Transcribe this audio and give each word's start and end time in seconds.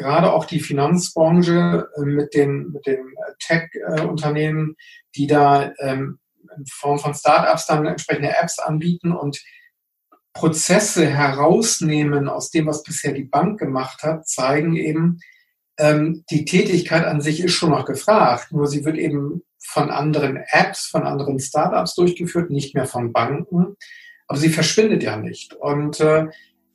gerade 0.00 0.32
auch 0.32 0.46
die 0.46 0.60
Finanzbranche 0.60 1.88
äh, 1.96 2.00
mit 2.00 2.34
den, 2.34 2.72
mit 2.72 2.86
den 2.86 3.14
Tech-Unternehmen, 3.38 4.76
die 5.14 5.26
da 5.26 5.72
ähm, 5.78 6.18
in 6.56 6.66
Form 6.66 6.98
von 6.98 7.14
Startups 7.14 7.66
dann 7.66 7.86
entsprechende 7.86 8.34
Apps 8.36 8.58
anbieten 8.58 9.12
und 9.12 9.40
Prozesse 10.32 11.06
herausnehmen 11.06 12.28
aus 12.28 12.50
dem, 12.50 12.66
was 12.66 12.82
bisher 12.82 13.12
die 13.12 13.24
Bank 13.24 13.58
gemacht 13.58 14.02
hat, 14.02 14.28
zeigen 14.28 14.76
eben, 14.76 15.20
ähm, 15.78 16.24
die 16.30 16.44
Tätigkeit 16.44 17.04
an 17.04 17.20
sich 17.20 17.40
ist 17.42 17.52
schon 17.52 17.70
noch 17.70 17.84
gefragt, 17.84 18.52
nur 18.52 18.66
sie 18.66 18.84
wird 18.84 18.96
eben 18.96 19.42
von 19.58 19.90
anderen 19.90 20.36
Apps, 20.50 20.86
von 20.86 21.02
anderen 21.02 21.38
Startups 21.38 21.94
durchgeführt, 21.94 22.50
nicht 22.50 22.74
mehr 22.74 22.86
von 22.86 23.12
Banken, 23.12 23.76
aber 24.26 24.38
sie 24.38 24.48
verschwindet 24.48 25.02
ja 25.02 25.16
nicht. 25.16 25.54
Und 25.54 26.00
äh, 26.00 26.28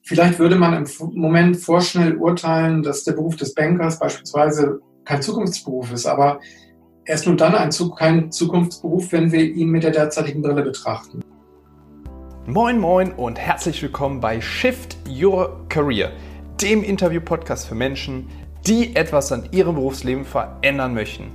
vielleicht 0.06 0.40
würde 0.40 0.56
man 0.56 0.74
im 0.74 0.88
Moment 1.20 1.58
vorschnell 1.58 2.16
urteilen, 2.18 2.84
dass 2.84 3.04
der 3.04 3.14
Beruf 3.14 3.36
des 3.36 3.54
Bankers 3.54 4.00
beispielsweise 4.00 4.80
kein 5.04 5.22
Zukunftsberuf 5.22 5.92
ist, 5.92 6.06
aber 6.06 6.40
er 7.06 7.16
ist 7.16 7.28
nur 7.28 7.36
dann 7.36 7.56
ein, 7.56 7.72
kein 7.98 8.32
Zukunftsberuf, 8.32 9.12
wenn 9.12 9.32
wir 9.32 9.44
ihn 9.44 9.70
mit 9.70 9.84
der 9.84 9.92
derzeitigen 9.92 10.42
Brille 10.42 10.64
betrachten. 10.64 11.22
Moin 12.48 12.80
moin 12.80 13.12
und 13.12 13.40
herzlich 13.40 13.82
willkommen 13.82 14.20
bei 14.20 14.40
Shift 14.40 14.98
Your 15.10 15.66
Career, 15.70 16.12
dem 16.62 16.84
Interview-Podcast 16.84 17.68
für 17.68 17.76
Menschen, 17.76 18.28
die 18.68 18.96
etwas 18.96 19.32
an 19.32 19.50
ihrem 19.52 19.76
Berufsleben 19.76 20.26
verändern 20.26 20.94
möchten. 20.94 21.32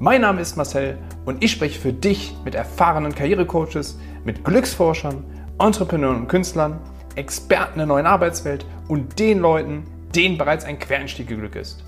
Mein 0.00 0.22
Name 0.22 0.40
ist 0.40 0.56
Marcel 0.56 0.98
und 1.26 1.44
ich 1.44 1.52
spreche 1.52 1.78
für 1.78 1.92
dich 1.92 2.34
mit 2.44 2.56
erfahrenen 2.56 3.14
Karrierecoaches, 3.14 3.98
mit 4.24 4.44
Glücksforschern, 4.44 5.22
Entrepreneuren 5.58 6.22
und 6.22 6.28
Künstlern, 6.28 6.80
Experten 7.16 7.78
der 7.78 7.86
neuen 7.86 8.06
Arbeitswelt 8.06 8.64
und 8.88 9.18
den 9.18 9.40
Leuten, 9.40 9.84
denen 10.14 10.38
bereits 10.38 10.64
ein 10.64 10.78
Quereinstieg 10.78 11.28
geglückt 11.28 11.56
ist. 11.56 11.84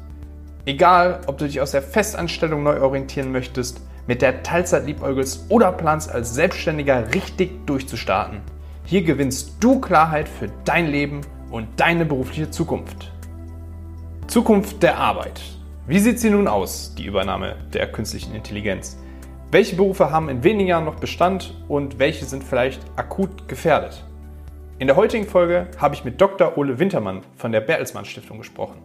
Egal, 0.64 1.20
ob 1.26 1.38
du 1.38 1.46
dich 1.46 1.60
aus 1.60 1.72
der 1.72 1.82
Festanstellung 1.82 2.62
neu 2.62 2.80
orientieren 2.80 3.32
möchtest, 3.32 3.80
mit 4.06 4.22
der 4.22 4.42
Teilzeit 4.42 4.86
liebäugelst 4.86 5.46
oder 5.48 5.72
planst 5.72 6.10
als 6.10 6.34
Selbstständiger 6.34 7.14
richtig 7.14 7.66
durchzustarten. 7.66 8.40
Hier 8.84 9.02
gewinnst 9.02 9.54
du 9.60 9.80
Klarheit 9.80 10.28
für 10.28 10.50
dein 10.64 10.88
Leben 10.88 11.20
und 11.50 11.68
deine 11.76 12.04
berufliche 12.04 12.50
Zukunft. 12.50 13.12
Zukunft 14.26 14.82
der 14.82 14.98
Arbeit. 14.98 15.40
Wie 15.86 15.98
sieht 15.98 16.20
sie 16.20 16.30
nun 16.30 16.48
aus, 16.48 16.94
die 16.96 17.06
Übernahme 17.06 17.56
der 17.72 17.90
künstlichen 17.90 18.34
Intelligenz? 18.34 18.98
Welche 19.50 19.76
Berufe 19.76 20.10
haben 20.10 20.28
in 20.28 20.44
wenigen 20.44 20.68
Jahren 20.68 20.84
noch 20.84 20.94
Bestand 20.96 21.54
und 21.68 21.98
welche 21.98 22.24
sind 22.24 22.42
vielleicht 22.42 22.80
akut 22.96 23.48
gefährdet? 23.48 24.04
In 24.78 24.86
der 24.88 24.96
heutigen 24.96 25.26
Folge 25.26 25.68
habe 25.78 25.94
ich 25.94 26.04
mit 26.04 26.20
Dr. 26.20 26.56
Ole 26.56 26.78
Wintermann 26.78 27.20
von 27.36 27.52
der 27.52 27.60
Bertelsmann 27.60 28.04
Stiftung 28.04 28.38
gesprochen. 28.38 28.78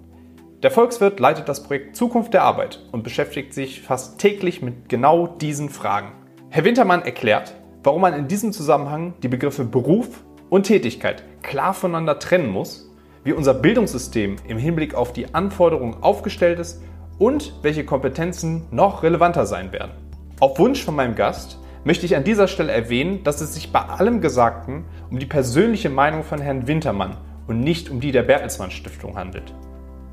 Der 0.62 0.70
Volkswirt 0.70 1.20
leitet 1.20 1.48
das 1.50 1.64
Projekt 1.64 1.96
Zukunft 1.96 2.34
der 2.34 2.44
Arbeit 2.44 2.84
und 2.92 3.04
beschäftigt 3.04 3.54
sich 3.54 3.82
fast 3.82 4.20
täglich 4.20 4.62
mit 4.62 4.90
genau 4.90 5.28
diesen 5.28 5.70
Fragen. 5.70 6.12
Herr 6.50 6.66
Wintermann 6.66 7.02
erklärt, 7.02 7.56
warum 7.84 8.02
man 8.02 8.14
in 8.14 8.28
diesem 8.28 8.52
Zusammenhang 8.52 9.14
die 9.24 9.28
Begriffe 9.28 9.64
Beruf 9.64 10.24
und 10.50 10.64
Tätigkeit 10.64 11.24
klar 11.42 11.74
voneinander 11.74 12.20
trennen 12.20 12.50
muss 12.50 12.88
wie 13.24 13.34
unser 13.34 13.54
Bildungssystem 13.54 14.38
im 14.48 14.58
Hinblick 14.58 14.96
auf 14.96 15.12
die 15.12 15.34
Anforderungen 15.34 16.02
aufgestellt 16.02 16.60
ist 16.60 16.82
und 17.20 17.54
welche 17.62 17.84
Kompetenzen 17.84 18.66
noch 18.72 19.04
relevanter 19.04 19.46
sein 19.46 19.74
werden. 19.74 19.92
Auf 20.40 20.60
Wunsch 20.60 20.84
von 20.84 20.96
meinem 20.96 21.16
Gast 21.16 21.60
möchte 21.88 22.06
ich 22.06 22.18
an 22.18 22.26
dieser 22.26 22.50
Stelle 22.50 22.74
erwähnen, 22.74 23.24
dass 23.24 23.40
es 23.40 23.54
sich 23.54 23.72
bei 23.72 23.80
allem 23.80 24.20
Gesagten 24.20 24.84
um 25.10 25.20
die 25.20 25.26
persönliche 25.26 25.90
Meinung 25.90 26.26
von 26.26 26.42
Herrn 26.42 26.68
Wintermann 26.68 27.16
und 27.48 27.62
nicht 27.62 27.90
um 27.90 28.02
die 28.02 28.12
der 28.12 28.24
Bertelsmann 28.24 28.72
Stiftung 28.72 29.18
handelt. 29.18 29.54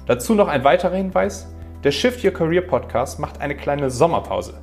Dazu 0.07 0.37
noch 0.37 0.47
ein 0.47 0.63
weiterer 0.63 0.95
Hinweis. 0.95 1.53
Der 1.83 1.91
Shift 1.91 2.25
Your 2.25 2.31
Career 2.31 2.63
Podcast 2.63 3.19
macht 3.19 3.41
eine 3.41 3.57
kleine 3.57 3.91
Sommerpause. 3.91 4.55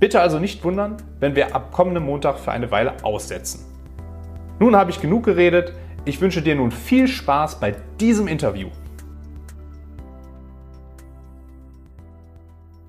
Bitte 0.00 0.22
also 0.22 0.38
nicht 0.38 0.64
wundern, 0.64 0.96
wenn 1.20 1.36
wir 1.36 1.54
ab 1.54 1.70
kommenden 1.70 2.06
Montag 2.06 2.38
für 2.38 2.50
eine 2.50 2.70
Weile 2.70 2.94
aussetzen. 3.02 3.66
Nun 4.58 4.74
habe 4.74 4.90
ich 4.90 5.02
genug 5.02 5.26
geredet. 5.26 5.74
Ich 6.06 6.18
wünsche 6.22 6.40
dir 6.40 6.54
nun 6.54 6.70
viel 6.70 7.08
Spaß 7.08 7.60
bei 7.60 7.74
diesem 8.00 8.26
Interview. 8.26 8.68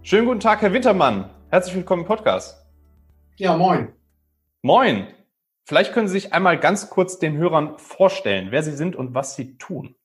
Schönen 0.02 0.28
guten 0.28 0.40
Tag, 0.40 0.62
Herr 0.62 0.72
Wintermann. 0.72 1.26
Herzlich 1.50 1.76
willkommen 1.76 2.04
im 2.04 2.08
Podcast. 2.08 2.59
Ja, 3.40 3.56
moin. 3.56 3.94
Moin. 4.64 5.08
Vielleicht 5.64 5.94
können 5.94 6.10
Sie 6.10 6.20
sich 6.20 6.34
einmal 6.34 6.60
ganz 6.60 6.90
kurz 6.90 7.20
den 7.20 7.38
Hörern 7.38 7.78
vorstellen, 7.78 8.48
wer 8.52 8.64
Sie 8.64 8.76
sind 8.76 8.98
und 8.98 9.16
was 9.16 9.38
Sie 9.38 9.58
tun. 9.58 9.96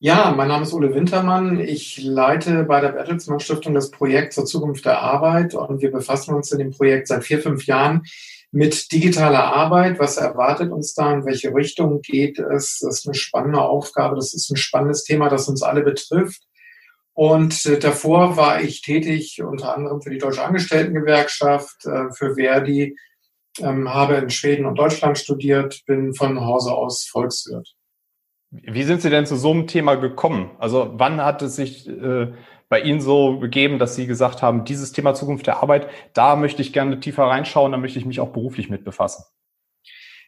Ja, 0.00 0.34
mein 0.36 0.48
Name 0.48 0.64
ist 0.64 0.72
Ole 0.72 0.92
Wintermann. 0.92 1.60
Ich 1.60 2.02
leite 2.02 2.64
bei 2.64 2.80
der 2.80 2.88
Bertelsmann 2.88 3.38
Stiftung 3.38 3.74
das 3.74 3.92
Projekt 3.92 4.32
zur 4.32 4.44
Zukunft 4.44 4.84
der 4.84 5.02
Arbeit 5.02 5.54
und 5.54 5.82
wir 5.82 5.92
befassen 5.92 6.34
uns 6.34 6.50
in 6.50 6.58
dem 6.58 6.72
Projekt 6.72 7.06
seit 7.06 7.22
vier, 7.22 7.38
fünf 7.38 7.64
Jahren 7.66 8.02
mit 8.50 8.90
digitaler 8.90 9.44
Arbeit. 9.44 10.00
Was 10.00 10.16
erwartet 10.16 10.72
uns 10.72 10.94
da? 10.94 11.12
In 11.12 11.24
welche 11.24 11.54
Richtung 11.54 12.00
geht 12.00 12.40
es? 12.40 12.80
Das 12.80 12.98
ist 12.98 13.06
eine 13.06 13.14
spannende 13.14 13.60
Aufgabe. 13.60 14.16
Das 14.16 14.34
ist 14.34 14.50
ein 14.50 14.56
spannendes 14.56 15.04
Thema, 15.04 15.28
das 15.28 15.48
uns 15.48 15.62
alle 15.62 15.82
betrifft. 15.82 16.42
Und 17.14 17.64
äh, 17.66 17.78
davor 17.78 18.36
war 18.36 18.60
ich 18.60 18.82
tätig 18.82 19.40
unter 19.42 19.74
anderem 19.74 20.02
für 20.02 20.10
die 20.10 20.18
Deutsche 20.18 20.44
Angestelltengewerkschaft, 20.44 21.86
äh, 21.86 22.10
für 22.12 22.34
Verdi, 22.34 22.96
ähm, 23.60 23.92
habe 23.92 24.14
in 24.16 24.30
Schweden 24.30 24.66
und 24.66 24.76
Deutschland 24.76 25.16
studiert, 25.16 25.82
bin 25.86 26.12
von 26.14 26.40
Hause 26.40 26.72
aus 26.72 27.04
Volkswirt. 27.04 27.74
Wie 28.50 28.82
sind 28.82 29.00
Sie 29.00 29.10
denn 29.10 29.26
zu 29.26 29.36
so 29.36 29.52
einem 29.52 29.66
Thema 29.66 29.94
gekommen? 29.94 30.50
Also 30.58 30.92
wann 30.94 31.20
hat 31.20 31.42
es 31.42 31.56
sich 31.56 31.88
äh, 31.88 32.32
bei 32.68 32.80
Ihnen 32.80 33.00
so 33.00 33.38
gegeben, 33.38 33.78
dass 33.78 33.94
Sie 33.94 34.06
gesagt 34.06 34.42
haben, 34.42 34.64
dieses 34.64 34.92
Thema 34.92 35.14
Zukunft 35.14 35.46
der 35.46 35.62
Arbeit, 35.62 35.88
da 36.14 36.34
möchte 36.34 36.62
ich 36.62 36.72
gerne 36.72 36.98
tiefer 36.98 37.24
reinschauen, 37.24 37.72
da 37.72 37.78
möchte 37.78 37.98
ich 37.98 38.06
mich 38.06 38.20
auch 38.20 38.32
beruflich 38.32 38.70
mit 38.70 38.84
befassen? 38.84 39.24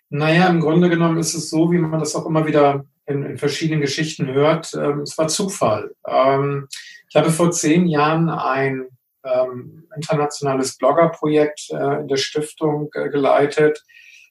Naja, 0.09 0.47
im 0.49 0.61
Grunde 0.61 0.89
genommen 0.89 1.19
ist 1.19 1.35
es 1.35 1.51
so, 1.51 1.73
wie 1.73 1.79
man 1.79 1.99
das 1.99 2.15
auch 2.15 2.27
immer 2.27 2.47
wieder 2.47 2.85
in, 3.07 3.25
in 3.25 3.39
verschiedenen 3.39 3.81
Geschichten 3.81 4.27
hört. 4.27 4.75
Ähm, 4.75 5.01
es 5.01 5.17
war 5.17 5.29
Zufall. 5.29 5.93
Ähm, 6.07 6.69
ich 7.09 7.17
habe 7.17 7.31
vor 7.31 7.51
zehn 7.51 7.87
Jahren 7.87 8.29
ein 8.29 8.87
ähm, 9.25 9.89
internationales 9.95 10.77
Bloggerprojekt 10.77 11.71
äh, 11.71 12.01
in 12.01 12.09
der 12.09 12.17
Stiftung 12.17 12.91
äh, 12.95 13.09
geleitet, 13.09 13.83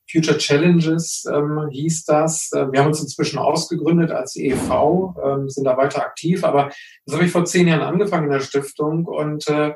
Future 0.09 0.37
Challenges 0.37 1.25
ähm, 1.31 1.67
hieß 1.71 2.05
das. 2.05 2.51
Äh, 2.53 2.71
wir 2.71 2.79
haben 2.79 2.87
uns 2.87 3.01
inzwischen 3.01 3.39
ausgegründet 3.39 4.11
als 4.11 4.35
EV, 4.35 5.15
ähm, 5.23 5.49
sind 5.49 5.63
da 5.65 5.77
weiter 5.77 6.03
aktiv, 6.03 6.43
aber 6.43 6.69
das 7.05 7.15
habe 7.15 7.25
ich 7.25 7.31
vor 7.31 7.45
zehn 7.45 7.67
Jahren 7.67 7.81
angefangen 7.81 8.25
in 8.25 8.31
der 8.31 8.41
Stiftung 8.41 9.05
und 9.05 9.47
äh, 9.47 9.73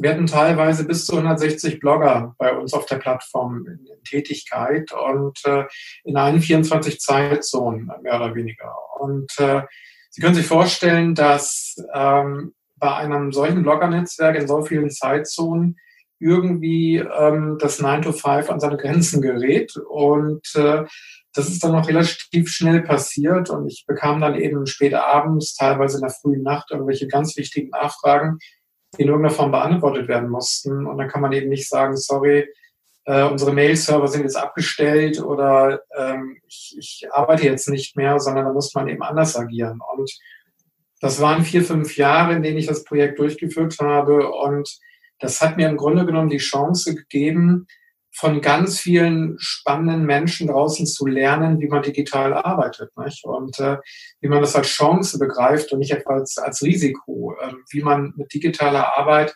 wir 0.00 0.10
hatten 0.10 0.26
teilweise 0.26 0.86
bis 0.86 1.06
zu 1.06 1.14
160 1.14 1.80
Blogger 1.80 2.34
bei 2.38 2.52
uns 2.56 2.72
auf 2.72 2.86
der 2.86 2.96
Plattform 2.96 3.66
in, 3.66 3.86
Tätigkeit 4.04 4.92
und 4.92 5.38
äh, 5.44 5.64
in 6.04 6.16
allen 6.16 6.40
24 6.40 7.00
Zeitzonen 7.00 7.90
mehr 8.02 8.16
oder 8.16 8.34
weniger. 8.34 8.74
Und 8.98 9.32
äh, 9.38 9.62
Sie 10.14 10.20
können 10.20 10.36
sich 10.36 10.46
vorstellen, 10.46 11.16
dass 11.16 11.74
ähm, 11.92 12.54
bei 12.76 12.94
einem 12.94 13.32
solchen 13.32 13.64
Blogger-Netzwerk 13.64 14.36
in 14.36 14.46
so 14.46 14.62
vielen 14.62 14.88
Zeitzonen 14.88 15.76
irgendwie 16.20 16.98
ähm, 16.98 17.58
das 17.60 17.80
9 17.80 18.02
to 18.02 18.12
5 18.12 18.48
an 18.48 18.60
seine 18.60 18.76
Grenzen 18.76 19.20
gerät. 19.20 19.76
Und 19.76 20.46
äh, 20.54 20.84
das 21.32 21.48
ist 21.48 21.64
dann 21.64 21.72
noch 21.72 21.88
relativ 21.88 22.48
schnell 22.48 22.82
passiert. 22.82 23.50
Und 23.50 23.66
ich 23.66 23.86
bekam 23.88 24.20
dann 24.20 24.36
eben 24.40 24.66
spät 24.66 24.94
abends, 24.94 25.56
teilweise 25.56 25.96
in 25.96 26.02
der 26.02 26.10
frühen 26.10 26.44
Nacht, 26.44 26.70
irgendwelche 26.70 27.08
ganz 27.08 27.36
wichtigen 27.36 27.70
Nachfragen, 27.70 28.38
in 28.98 29.08
irgendeiner 29.08 29.34
Form 29.34 29.50
beantwortet 29.50 30.08
werden 30.08 30.28
mussten. 30.28 30.86
Und 30.86 30.98
dann 30.98 31.08
kann 31.08 31.20
man 31.20 31.32
eben 31.32 31.48
nicht 31.48 31.68
sagen, 31.68 31.96
sorry, 31.96 32.48
äh, 33.06 33.24
unsere 33.24 33.52
Mail-Server 33.52 34.08
sind 34.08 34.22
jetzt 34.22 34.36
abgestellt 34.36 35.20
oder 35.20 35.82
ähm, 35.96 36.38
ich, 36.46 36.76
ich 36.78 37.06
arbeite 37.12 37.44
jetzt 37.44 37.68
nicht 37.68 37.96
mehr, 37.96 38.18
sondern 38.18 38.46
da 38.46 38.52
muss 38.52 38.74
man 38.74 38.88
eben 38.88 39.02
anders 39.02 39.36
agieren. 39.36 39.80
Und 39.94 40.10
das 41.00 41.20
waren 41.20 41.44
vier, 41.44 41.62
fünf 41.62 41.96
Jahre, 41.96 42.32
in 42.34 42.42
denen 42.42 42.56
ich 42.56 42.66
das 42.66 42.84
Projekt 42.84 43.18
durchgeführt 43.18 43.76
habe. 43.80 44.30
Und 44.30 44.78
das 45.18 45.40
hat 45.40 45.56
mir 45.56 45.68
im 45.68 45.76
Grunde 45.76 46.06
genommen 46.06 46.30
die 46.30 46.38
Chance 46.38 46.94
gegeben, 46.94 47.66
von 48.16 48.40
ganz 48.40 48.78
vielen 48.78 49.36
spannenden 49.38 50.06
Menschen 50.06 50.46
draußen 50.46 50.86
zu 50.86 51.06
lernen, 51.06 51.60
wie 51.60 51.66
man 51.66 51.82
digital 51.82 52.32
arbeitet 52.32 52.96
nicht? 52.96 53.24
und 53.24 53.58
äh, 53.58 53.78
wie 54.20 54.28
man 54.28 54.40
das 54.40 54.54
als 54.54 54.68
Chance 54.68 55.18
begreift 55.18 55.72
und 55.72 55.80
nicht 55.80 55.90
etwa 55.90 56.14
als, 56.14 56.38
als 56.38 56.62
Risiko, 56.62 57.34
äh, 57.40 57.52
wie 57.70 57.82
man 57.82 58.12
mit 58.16 58.32
digitaler 58.32 58.96
Arbeit 58.96 59.34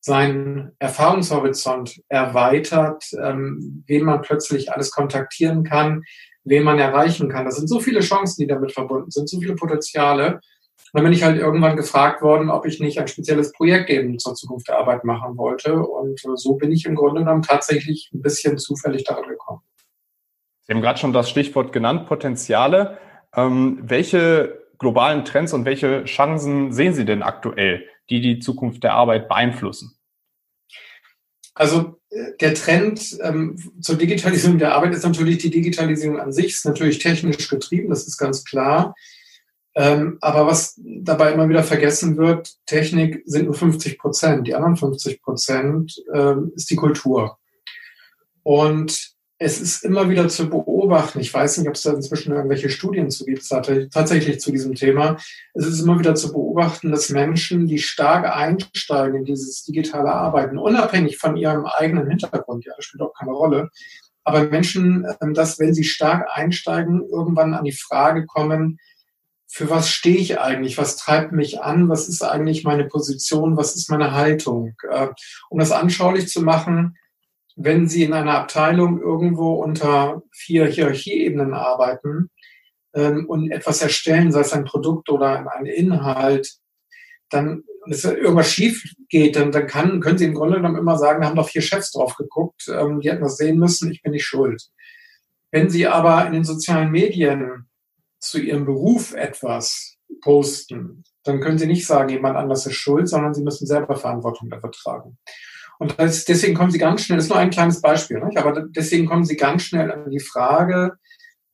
seinen 0.00 0.72
Erfahrungshorizont 0.78 2.00
erweitert, 2.08 3.04
ähm, 3.22 3.84
wen 3.86 4.04
man 4.04 4.22
plötzlich 4.22 4.72
alles 4.72 4.90
kontaktieren 4.90 5.62
kann, 5.64 6.02
wen 6.44 6.64
man 6.64 6.78
erreichen 6.78 7.28
kann. 7.28 7.44
Das 7.44 7.56
sind 7.56 7.68
so 7.68 7.78
viele 7.78 8.00
Chancen, 8.00 8.40
die 8.40 8.46
damit 8.46 8.72
verbunden 8.72 9.10
sind, 9.10 9.28
so 9.28 9.38
viele 9.40 9.54
Potenziale. 9.54 10.40
Dann 10.92 11.04
bin 11.04 11.12
ich 11.12 11.22
halt 11.22 11.38
irgendwann 11.38 11.76
gefragt 11.76 12.22
worden, 12.22 12.50
ob 12.50 12.66
ich 12.66 12.80
nicht 12.80 12.98
ein 12.98 13.08
spezielles 13.08 13.52
Projekt 13.52 13.90
eben 13.90 14.18
zur 14.18 14.34
Zukunft 14.34 14.68
der 14.68 14.78
Arbeit 14.78 15.04
machen 15.04 15.36
wollte. 15.36 15.82
Und 15.82 16.20
so 16.34 16.54
bin 16.54 16.72
ich 16.72 16.86
im 16.86 16.94
Grunde 16.94 17.20
genommen 17.20 17.42
tatsächlich 17.42 18.10
ein 18.14 18.22
bisschen 18.22 18.58
zufällig 18.58 19.04
daran 19.04 19.28
gekommen. 19.28 19.60
Sie 20.62 20.72
haben 20.72 20.82
gerade 20.82 20.98
schon 20.98 21.12
das 21.12 21.30
Stichwort 21.30 21.72
genannt, 21.72 22.06
Potenziale. 22.06 22.98
Ähm, 23.34 23.80
welche 23.82 24.66
globalen 24.78 25.24
Trends 25.24 25.52
und 25.52 25.64
welche 25.64 26.04
Chancen 26.04 26.72
sehen 26.72 26.94
Sie 26.94 27.04
denn 27.04 27.22
aktuell, 27.22 27.84
die 28.10 28.20
die 28.20 28.38
Zukunft 28.38 28.84
der 28.84 28.94
Arbeit 28.94 29.28
beeinflussen? 29.28 29.98
Also 31.54 31.98
äh, 32.10 32.36
der 32.40 32.54
Trend 32.54 33.18
ähm, 33.22 33.56
zur 33.80 33.96
Digitalisierung 33.96 34.58
der 34.58 34.74
Arbeit 34.74 34.94
ist 34.94 35.04
natürlich 35.04 35.38
die 35.38 35.50
Digitalisierung 35.50 36.20
an 36.20 36.32
sich, 36.32 36.46
ist 36.46 36.64
natürlich 36.64 36.98
technisch 36.98 37.48
getrieben, 37.48 37.90
das 37.90 38.06
ist 38.06 38.16
ganz 38.16 38.44
klar. 38.44 38.94
Ähm, 39.78 40.18
aber 40.20 40.44
was 40.48 40.74
dabei 40.84 41.32
immer 41.32 41.48
wieder 41.48 41.62
vergessen 41.62 42.16
wird, 42.16 42.52
Technik 42.66 43.22
sind 43.26 43.44
nur 43.44 43.54
50 43.54 43.96
Prozent. 43.96 44.48
Die 44.48 44.54
anderen 44.56 44.76
50 44.76 45.22
Prozent 45.22 45.94
ähm, 46.12 46.50
ist 46.56 46.68
die 46.68 46.74
Kultur. 46.74 47.38
Und 48.42 49.14
es 49.38 49.60
ist 49.60 49.84
immer 49.84 50.10
wieder 50.10 50.28
zu 50.28 50.50
beobachten, 50.50 51.20
ich 51.20 51.32
weiß 51.32 51.58
nicht, 51.58 51.68
ob 51.68 51.76
es 51.76 51.82
da 51.82 51.92
inzwischen 51.92 52.32
irgendwelche 52.32 52.70
Studien 52.70 53.08
zu 53.08 53.24
gibt, 53.24 53.48
tatsächlich 53.48 54.40
zu 54.40 54.50
diesem 54.50 54.74
Thema. 54.74 55.16
Es 55.54 55.64
ist 55.64 55.80
immer 55.80 55.96
wieder 56.00 56.16
zu 56.16 56.32
beobachten, 56.32 56.90
dass 56.90 57.10
Menschen, 57.10 57.68
die 57.68 57.78
stark 57.78 58.24
einsteigen 58.24 59.20
in 59.20 59.24
dieses 59.24 59.62
digitale 59.62 60.12
Arbeiten, 60.12 60.58
unabhängig 60.58 61.18
von 61.18 61.36
ihrem 61.36 61.66
eigenen 61.66 62.08
Hintergrund, 62.08 62.64
ja, 62.64 62.72
das 62.74 62.84
spielt 62.84 63.02
auch 63.02 63.14
keine 63.16 63.30
Rolle, 63.30 63.70
aber 64.24 64.42
Menschen, 64.42 65.06
ähm, 65.22 65.34
dass 65.34 65.60
wenn 65.60 65.72
sie 65.72 65.84
stark 65.84 66.26
einsteigen, 66.32 67.06
irgendwann 67.08 67.54
an 67.54 67.64
die 67.64 67.70
Frage 67.70 68.26
kommen, 68.26 68.80
für 69.50 69.70
was 69.70 69.88
stehe 69.88 70.18
ich 70.18 70.38
eigentlich? 70.38 70.76
Was 70.78 70.96
treibt 70.96 71.32
mich 71.32 71.60
an? 71.60 71.88
Was 71.88 72.08
ist 72.08 72.22
eigentlich 72.22 72.64
meine 72.64 72.84
Position? 72.84 73.56
Was 73.56 73.74
ist 73.74 73.90
meine 73.90 74.12
Haltung? 74.12 74.74
Äh, 74.90 75.08
um 75.48 75.58
das 75.58 75.72
anschaulich 75.72 76.28
zu 76.28 76.42
machen, 76.42 76.96
wenn 77.56 77.88
Sie 77.88 78.04
in 78.04 78.12
einer 78.12 78.34
Abteilung 78.34 79.00
irgendwo 79.00 79.54
unter 79.54 80.22
vier 80.32 80.66
Hierarchieebenen 80.66 81.54
arbeiten 81.54 82.30
ähm, 82.94 83.26
und 83.26 83.50
etwas 83.50 83.82
erstellen, 83.82 84.30
sei 84.30 84.40
es 84.40 84.52
ein 84.52 84.64
Produkt 84.64 85.08
oder 85.10 85.50
ein 85.52 85.66
Inhalt, 85.66 86.58
dann 87.30 87.64
wenn 87.84 87.94
es 87.94 88.04
irgendwas 88.04 88.52
schief 88.52 88.82
geht, 89.08 89.36
dann, 89.36 89.50
dann 89.50 89.66
kann, 89.66 90.00
können 90.00 90.18
Sie 90.18 90.26
im 90.26 90.34
Grunde 90.34 90.56
genommen 90.56 90.76
immer 90.76 90.98
sagen, 90.98 91.22
da 91.22 91.28
haben 91.28 91.36
doch 91.36 91.48
vier 91.48 91.62
Chefs 91.62 91.92
drauf 91.92 92.16
geguckt, 92.16 92.68
ähm, 92.68 93.00
die 93.00 93.10
hätten 93.10 93.22
das 93.22 93.38
sehen 93.38 93.58
müssen, 93.58 93.90
ich 93.90 94.02
bin 94.02 94.12
nicht 94.12 94.26
schuld. 94.26 94.62
Wenn 95.50 95.70
Sie 95.70 95.86
aber 95.86 96.26
in 96.26 96.34
den 96.34 96.44
sozialen 96.44 96.90
Medien 96.90 97.68
zu 98.20 98.38
Ihrem 98.40 98.64
Beruf 98.64 99.14
etwas 99.14 99.96
posten, 100.22 101.04
dann 101.24 101.40
können 101.40 101.58
Sie 101.58 101.66
nicht 101.66 101.86
sagen, 101.86 102.08
jemand 102.08 102.36
anders 102.36 102.66
ist 102.66 102.76
schuld, 102.76 103.08
sondern 103.08 103.34
Sie 103.34 103.42
müssen 103.42 103.66
selber 103.66 103.96
Verantwortung 103.96 104.48
dafür 104.50 104.70
tragen. 104.72 105.18
Und 105.78 105.98
das, 105.98 106.24
deswegen 106.24 106.54
kommen 106.54 106.70
Sie 106.70 106.78
ganz 106.78 107.02
schnell, 107.02 107.18
das 107.18 107.26
ist 107.26 107.30
nur 107.30 107.38
ein 107.38 107.50
kleines 107.50 107.80
Beispiel, 107.80 108.20
nicht? 108.24 108.38
aber 108.38 108.62
deswegen 108.62 109.06
kommen 109.06 109.24
Sie 109.24 109.36
ganz 109.36 109.62
schnell 109.62 109.90
an 109.92 110.10
die 110.10 110.20
Frage, 110.20 110.98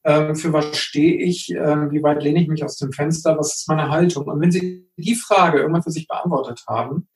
äh, 0.05 0.34
für 0.34 0.52
was 0.52 0.76
stehe 0.78 1.16
ich, 1.16 1.50
äh, 1.50 1.90
wie 1.90 2.02
weit 2.02 2.22
lehne 2.22 2.40
ich 2.40 2.49
mich 2.49 2.64
aus 2.64 2.76
dem 2.76 2.93
Fenster, 2.93 3.37
was 3.38 3.56
ist 3.56 3.69
meine 3.69 3.90
Haltung? 3.90 4.26
Und 4.26 4.40
wenn 4.40 4.52
Sie 4.52 4.88
die 4.96 5.14
Frage 5.14 5.58
irgendwann 5.58 5.82
für 5.82 5.90
sich 5.90 6.06
beantwortet 6.06 6.62
haben, 6.69 7.08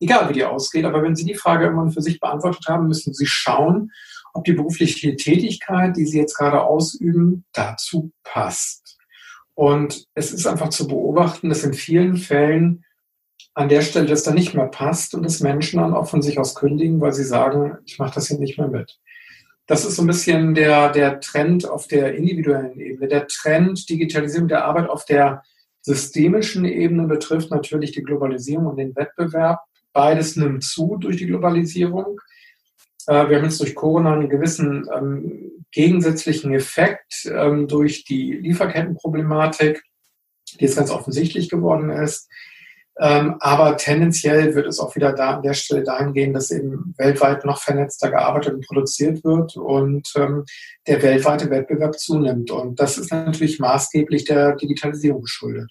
egal 0.00 0.28
wie 0.28 0.34
die 0.34 0.44
ausgeht, 0.44 0.84
aber 0.84 1.02
wenn 1.02 1.16
Sie 1.16 1.24
die 1.24 1.34
Frage 1.34 1.64
irgendwann 1.64 1.92
für 1.92 2.02
sich 2.02 2.18
beantwortet 2.20 2.66
haben, 2.68 2.88
müssen 2.88 3.14
Sie 3.14 3.26
schauen, 3.26 3.92
ob 4.32 4.44
die 4.44 4.52
berufliche 4.52 5.16
Tätigkeit, 5.16 5.96
die 5.96 6.06
Sie 6.06 6.18
jetzt 6.18 6.36
gerade 6.36 6.62
ausüben, 6.62 7.44
dazu 7.52 8.12
passt. 8.22 8.85
Und 9.56 10.06
es 10.12 10.32
ist 10.34 10.46
einfach 10.46 10.68
zu 10.68 10.86
beobachten, 10.86 11.48
dass 11.48 11.64
in 11.64 11.72
vielen 11.72 12.18
Fällen 12.18 12.84
an 13.54 13.70
der 13.70 13.80
Stelle 13.80 14.04
das 14.04 14.22
dann 14.22 14.34
nicht 14.34 14.52
mehr 14.52 14.66
passt 14.66 15.14
und 15.14 15.22
dass 15.22 15.40
Menschen 15.40 15.80
dann 15.80 15.94
auch 15.94 16.08
von 16.08 16.20
sich 16.20 16.38
aus 16.38 16.54
kündigen, 16.54 17.00
weil 17.00 17.14
sie 17.14 17.24
sagen, 17.24 17.78
ich 17.86 17.98
mache 17.98 18.16
das 18.16 18.28
hier 18.28 18.38
nicht 18.38 18.58
mehr 18.58 18.68
mit. 18.68 18.98
Das 19.66 19.86
ist 19.86 19.96
so 19.96 20.02
ein 20.02 20.08
bisschen 20.08 20.54
der, 20.54 20.92
der 20.92 21.20
Trend 21.20 21.66
auf 21.66 21.88
der 21.88 22.14
individuellen 22.14 22.78
Ebene. 22.78 23.08
Der 23.08 23.26
Trend 23.28 23.88
Digitalisierung 23.88 24.46
der 24.46 24.66
Arbeit 24.66 24.90
auf 24.90 25.06
der 25.06 25.42
systemischen 25.80 26.66
Ebene 26.66 27.06
betrifft 27.06 27.50
natürlich 27.50 27.92
die 27.92 28.02
Globalisierung 28.02 28.66
und 28.66 28.76
den 28.76 28.94
Wettbewerb. 28.94 29.60
Beides 29.94 30.36
nimmt 30.36 30.64
zu 30.64 30.98
durch 30.98 31.16
die 31.16 31.26
Globalisierung. 31.26 32.20
Äh, 33.06 33.30
wir 33.30 33.38
haben 33.38 33.44
jetzt 33.44 33.60
durch 33.60 33.74
Corona 33.74 34.12
einen 34.12 34.28
gewissen 34.28 34.86
ähm, 34.94 35.55
gegensätzlichen 35.76 36.54
Effekt 36.54 37.30
ähm, 37.30 37.68
durch 37.68 38.04
die 38.04 38.32
Lieferkettenproblematik, 38.32 39.82
die 40.54 40.64
jetzt 40.64 40.76
ganz 40.76 40.90
offensichtlich 40.90 41.50
geworden 41.50 41.90
ist. 41.90 42.30
Ähm, 42.98 43.36
aber 43.40 43.76
tendenziell 43.76 44.54
wird 44.54 44.66
es 44.66 44.80
auch 44.80 44.96
wieder 44.96 45.12
da 45.12 45.36
an 45.36 45.42
der 45.42 45.52
Stelle 45.52 45.82
dahin 45.82 46.14
gehen, 46.14 46.32
dass 46.32 46.50
eben 46.50 46.94
weltweit 46.96 47.44
noch 47.44 47.60
vernetzter 47.60 48.10
gearbeitet 48.10 48.54
und 48.54 48.66
produziert 48.66 49.22
wird 49.22 49.58
und 49.58 50.10
ähm, 50.16 50.46
der 50.86 51.02
weltweite 51.02 51.50
Wettbewerb 51.50 51.98
zunimmt. 51.98 52.50
Und 52.50 52.80
das 52.80 52.96
ist 52.96 53.12
natürlich 53.12 53.58
maßgeblich 53.58 54.24
der 54.24 54.56
Digitalisierung 54.56 55.20
geschuldet. 55.20 55.70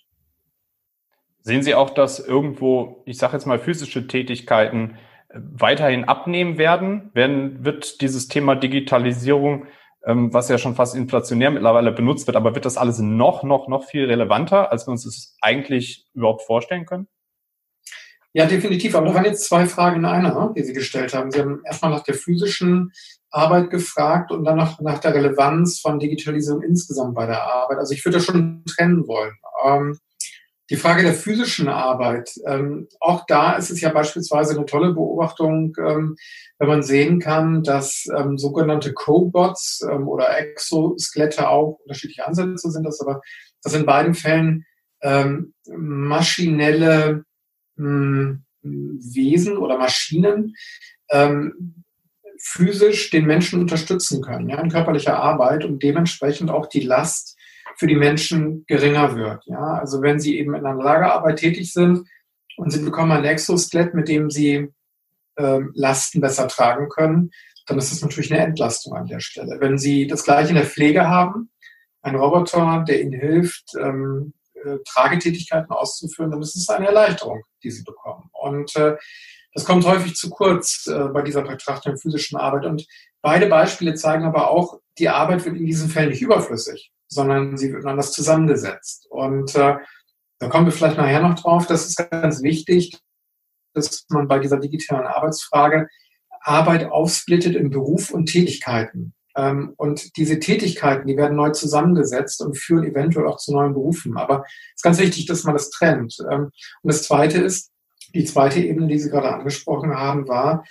Sehen 1.41 1.63
Sie 1.63 1.73
auch, 1.73 1.89
dass 1.89 2.19
irgendwo, 2.19 3.01
ich 3.07 3.17
sage 3.17 3.33
jetzt 3.33 3.47
mal, 3.47 3.57
physische 3.57 4.05
Tätigkeiten 4.05 4.97
äh, 5.29 5.39
weiterhin 5.39 6.03
abnehmen 6.03 6.59
werden? 6.59 7.09
werden 7.15 7.65
wird 7.65 8.01
dieses 8.01 8.27
Thema 8.27 8.53
Digitalisierung, 8.53 9.65
was 10.05 10.49
ja 10.49 10.57
schon 10.57 10.75
fast 10.75 10.95
inflationär 10.95 11.51
mittlerweile 11.51 11.91
benutzt 11.91 12.27
wird, 12.27 12.37
aber 12.37 12.53
wird 12.53 12.65
das 12.65 12.77
alles 12.77 12.99
noch, 12.99 13.43
noch, 13.43 13.67
noch 13.67 13.85
viel 13.85 14.05
relevanter, 14.05 14.71
als 14.71 14.87
wir 14.87 14.91
uns 14.91 15.03
das 15.03 15.35
eigentlich 15.41 16.07
überhaupt 16.13 16.43
vorstellen 16.43 16.85
können? 16.85 17.07
Ja, 18.33 18.45
definitiv. 18.45 18.95
Aber 18.95 19.07
da 19.07 19.13
waren 19.13 19.25
jetzt 19.25 19.45
zwei 19.45 19.65
Fragen 19.65 19.97
in 19.97 20.05
einer, 20.05 20.33
ne, 20.33 20.53
die 20.55 20.63
Sie 20.63 20.73
gestellt 20.73 21.13
haben. 21.13 21.31
Sie 21.31 21.39
haben 21.39 21.61
erstmal 21.65 21.91
nach 21.91 22.03
der 22.03 22.15
physischen 22.15 22.91
Arbeit 23.31 23.69
gefragt 23.69 24.31
und 24.31 24.43
dann 24.43 24.57
nach, 24.57 24.79
nach 24.81 24.99
der 24.99 25.13
Relevanz 25.13 25.79
von 25.79 25.99
Digitalisierung 25.99 26.61
insgesamt 26.61 27.15
bei 27.15 27.25
der 27.25 27.43
Arbeit. 27.43 27.77
Also 27.77 27.93
ich 27.93 28.03
würde 28.03 28.17
das 28.17 28.25
schon 28.25 28.63
trennen 28.65 29.07
wollen. 29.07 29.35
Ähm, 29.65 29.99
die 30.69 30.77
Frage 30.77 31.03
der 31.03 31.13
physischen 31.13 31.67
Arbeit, 31.67 32.31
ähm, 32.47 32.87
auch 32.99 33.25
da 33.27 33.53
ist 33.53 33.69
es 33.69 33.81
ja 33.81 33.91
beispielsweise 33.91 34.55
eine 34.55 34.65
tolle 34.65 34.93
Beobachtung, 34.93 35.75
ähm, 35.77 36.15
wenn 36.57 36.67
man 36.67 36.83
sehen 36.83 37.19
kann, 37.19 37.61
dass 37.61 38.07
ähm, 38.15 38.37
sogenannte 38.37 38.93
Cobots 38.93 39.85
ähm, 39.89 40.07
oder 40.07 40.37
Exoskelette 40.37 41.49
auch 41.49 41.79
unterschiedliche 41.83 42.25
Ansätze 42.25 42.71
sind, 42.71 42.83
das 42.83 43.01
aber 43.01 43.21
dass 43.61 43.73
in 43.73 43.85
beiden 43.85 44.15
Fällen 44.15 44.65
ähm, 45.01 45.53
maschinelle 45.67 47.25
hm, 47.77 48.43
Wesen 48.61 49.57
oder 49.57 49.77
Maschinen 49.77 50.55
ähm, 51.11 51.83
physisch 52.39 53.09
den 53.09 53.25
Menschen 53.25 53.59
unterstützen 53.59 54.21
können, 54.21 54.49
ja, 54.49 54.59
in 54.59 54.69
körperlicher 54.69 55.17
Arbeit 55.17 55.65
und 55.65 55.81
dementsprechend 55.83 56.49
auch 56.49 56.67
die 56.67 56.81
Last 56.81 57.34
für 57.77 57.87
die 57.87 57.95
Menschen 57.95 58.65
geringer 58.67 59.15
wird. 59.15 59.43
Ja, 59.45 59.75
also 59.75 60.01
wenn 60.01 60.19
sie 60.19 60.39
eben 60.39 60.55
in 60.55 60.65
einer 60.65 60.81
Lagerarbeit 60.81 61.39
tätig 61.39 61.73
sind 61.73 62.07
und 62.57 62.71
sie 62.71 62.83
bekommen 62.83 63.11
ein 63.11 63.25
Exoskelett, 63.25 63.93
mit 63.93 64.07
dem 64.07 64.29
sie 64.29 64.69
ähm, 65.37 65.71
Lasten 65.75 66.21
besser 66.21 66.47
tragen 66.47 66.89
können, 66.89 67.31
dann 67.65 67.77
ist 67.77 67.91
das 67.91 68.01
natürlich 68.01 68.31
eine 68.31 68.43
Entlastung 68.43 68.95
an 68.95 69.07
der 69.07 69.19
Stelle. 69.19 69.57
Wenn 69.59 69.77
Sie 69.77 70.07
das 70.07 70.23
gleiche 70.23 70.49
in 70.49 70.55
der 70.55 70.65
Pflege 70.65 71.09
haben, 71.09 71.49
ein 72.01 72.15
Roboter, 72.15 72.85
der 72.87 73.01
Ihnen 73.01 73.19
hilft, 73.19 73.71
ähm, 73.79 74.33
äh, 74.53 74.77
Tragetätigkeiten 74.87 75.71
auszuführen, 75.71 76.31
dann 76.31 76.41
ist 76.41 76.55
es 76.55 76.69
eine 76.69 76.87
Erleichterung, 76.87 77.43
die 77.63 77.71
sie 77.71 77.83
bekommen. 77.83 78.29
Und 78.33 78.75
äh, 78.75 78.95
das 79.53 79.65
kommt 79.65 79.85
häufig 79.85 80.15
zu 80.15 80.29
kurz 80.29 80.87
äh, 80.87 81.07
bei 81.09 81.21
dieser 81.21 81.41
Betrachtung 81.41 81.93
der 81.93 81.99
physischen 81.99 82.37
Arbeit. 82.37 82.65
Und 82.65 82.85
beide 83.21 83.47
Beispiele 83.47 83.95
zeigen 83.95 84.25
aber 84.25 84.51
auch, 84.51 84.79
die 84.97 85.09
Arbeit 85.09 85.45
wird 85.45 85.57
in 85.57 85.65
diesen 85.65 85.89
Fällen 85.89 86.09
nicht 86.09 86.21
überflüssig, 86.21 86.91
sondern 87.07 87.57
sie 87.57 87.71
wird 87.71 87.85
anders 87.85 88.11
zusammengesetzt. 88.11 89.07
Und 89.09 89.55
äh, 89.55 89.75
da 90.39 90.49
kommen 90.49 90.65
wir 90.65 90.71
vielleicht 90.71 90.97
nachher 90.97 91.21
noch 91.21 91.39
drauf. 91.39 91.67
Das 91.67 91.87
ist 91.87 91.97
ganz 92.09 92.41
wichtig, 92.43 92.97
dass 93.73 94.05
man 94.09 94.27
bei 94.27 94.39
dieser 94.39 94.59
digitalen 94.59 95.05
Arbeitsfrage 95.05 95.87
Arbeit 96.41 96.85
aufsplittet 96.85 97.55
in 97.55 97.69
Beruf 97.69 98.11
und 98.11 98.27
Tätigkeiten. 98.27 99.13
Ähm, 99.35 99.73
und 99.77 100.15
diese 100.17 100.39
Tätigkeiten, 100.39 101.07
die 101.07 101.17
werden 101.17 101.35
neu 101.35 101.49
zusammengesetzt 101.51 102.41
und 102.41 102.57
führen 102.57 102.85
eventuell 102.85 103.27
auch 103.27 103.37
zu 103.37 103.53
neuen 103.53 103.73
Berufen. 103.73 104.17
Aber 104.17 104.45
es 104.45 104.77
ist 104.77 104.83
ganz 104.83 104.99
wichtig, 104.99 105.25
dass 105.25 105.43
man 105.43 105.55
das 105.55 105.69
trennt. 105.69 106.17
Ähm, 106.31 106.51
und 106.81 106.93
das 106.93 107.03
Zweite 107.03 107.39
ist, 107.39 107.71
die 108.13 108.23
zweite 108.23 108.59
Ebene, 108.59 108.87
die 108.87 108.99
Sie 108.99 109.09
gerade 109.09 109.33
angesprochen 109.33 109.93
haben, 109.95 110.27
war 110.27 110.63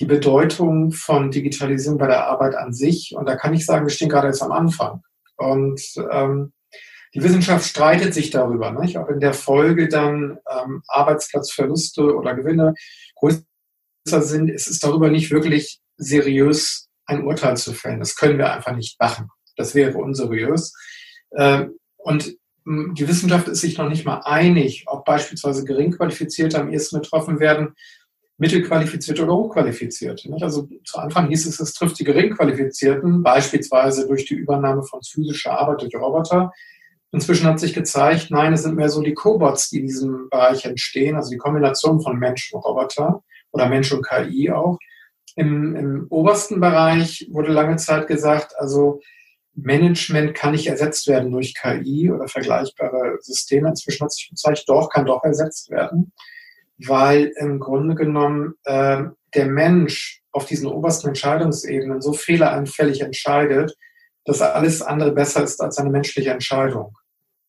die 0.00 0.06
Bedeutung 0.06 0.92
von 0.92 1.30
Digitalisierung 1.30 1.98
bei 1.98 2.06
der 2.06 2.26
Arbeit 2.26 2.54
an 2.54 2.72
sich. 2.72 3.14
Und 3.16 3.26
da 3.26 3.36
kann 3.36 3.54
ich 3.54 3.64
sagen, 3.64 3.86
wir 3.86 3.90
stehen 3.90 4.08
gerade 4.08 4.28
jetzt 4.28 4.42
am 4.42 4.52
Anfang. 4.52 5.02
Und 5.40 5.80
ähm, 6.10 6.52
die 7.14 7.22
Wissenschaft 7.22 7.64
streitet 7.64 8.14
sich 8.14 8.30
darüber, 8.30 8.70
nicht? 8.72 8.98
ob 8.98 9.08
in 9.10 9.20
der 9.20 9.32
Folge 9.32 9.88
dann 9.88 10.38
ähm, 10.50 10.82
Arbeitsplatzverluste 10.86 12.14
oder 12.14 12.34
Gewinne 12.34 12.74
größer 13.16 13.42
sind. 14.04 14.50
Es 14.50 14.66
ist 14.66 14.84
darüber 14.84 15.08
nicht 15.08 15.30
wirklich 15.30 15.80
seriös 15.96 16.88
ein 17.06 17.24
Urteil 17.24 17.56
zu 17.56 17.72
fällen. 17.72 18.00
Das 18.00 18.16
können 18.16 18.38
wir 18.38 18.52
einfach 18.52 18.76
nicht 18.76 19.00
machen. 19.00 19.28
Das 19.56 19.74
wäre 19.74 19.96
unseriös. 19.98 20.72
Ähm, 21.36 21.78
und 21.96 22.36
hm, 22.64 22.94
die 22.94 23.08
Wissenschaft 23.08 23.48
ist 23.48 23.62
sich 23.62 23.78
noch 23.78 23.88
nicht 23.88 24.04
mal 24.04 24.20
einig, 24.24 24.84
ob 24.86 25.04
beispielsweise 25.04 25.64
Geringqualifizierte 25.64 26.60
am 26.60 26.70
ehesten 26.70 27.00
betroffen 27.00 27.40
werden, 27.40 27.74
Mittelqualifizierte 28.40 29.22
oder 29.22 29.34
Hochqualifizierte. 29.34 30.34
Also 30.40 30.66
zu 30.84 30.98
Anfang 30.98 31.28
hieß 31.28 31.46
es, 31.46 31.60
es 31.60 31.74
trifft 31.74 31.98
die 31.98 32.04
Geringqualifizierten, 32.04 33.22
beispielsweise 33.22 34.08
durch 34.08 34.24
die 34.24 34.34
Übernahme 34.34 34.82
von 34.82 35.02
physischer 35.02 35.52
Arbeit 35.52 35.82
durch 35.82 35.94
Roboter. 35.94 36.50
Inzwischen 37.12 37.46
hat 37.46 37.60
sich 37.60 37.74
gezeigt, 37.74 38.30
nein, 38.30 38.54
es 38.54 38.62
sind 38.62 38.76
mehr 38.76 38.88
so 38.88 39.02
die 39.02 39.12
Cobots, 39.12 39.68
die 39.68 39.80
in 39.80 39.86
diesem 39.86 40.30
Bereich 40.30 40.64
entstehen, 40.64 41.16
also 41.16 41.30
die 41.30 41.36
Kombination 41.36 42.00
von 42.00 42.18
Mensch 42.18 42.50
und 42.54 42.64
Roboter 42.64 43.22
oder 43.52 43.68
Mensch 43.68 43.92
und 43.92 44.06
KI 44.06 44.50
auch. 44.50 44.78
Im, 45.36 45.76
Im 45.76 46.06
obersten 46.08 46.60
Bereich 46.60 47.28
wurde 47.30 47.52
lange 47.52 47.76
Zeit 47.76 48.06
gesagt, 48.06 48.54
also 48.58 49.00
Management 49.52 50.34
kann 50.34 50.52
nicht 50.52 50.66
ersetzt 50.66 51.06
werden 51.08 51.30
durch 51.30 51.54
KI 51.54 52.10
oder 52.10 52.26
vergleichbare 52.26 53.18
Systeme. 53.20 53.68
Inzwischen 53.68 54.04
hat 54.04 54.12
sich 54.12 54.30
gezeigt, 54.30 54.64
doch, 54.66 54.88
kann 54.88 55.04
doch 55.04 55.22
ersetzt 55.24 55.68
werden, 55.70 56.12
weil 56.86 57.32
im 57.36 57.60
Grunde 57.60 57.94
genommen 57.94 58.54
äh, 58.64 59.04
der 59.34 59.46
Mensch 59.46 60.22
auf 60.32 60.46
diesen 60.46 60.68
obersten 60.68 61.08
Entscheidungsebenen 61.08 62.00
so 62.00 62.12
fehleranfällig 62.12 63.00
entscheidet, 63.00 63.76
dass 64.24 64.40
alles 64.40 64.82
andere 64.82 65.12
besser 65.12 65.42
ist 65.42 65.60
als 65.60 65.78
eine 65.78 65.90
menschliche 65.90 66.30
Entscheidung. 66.30 66.96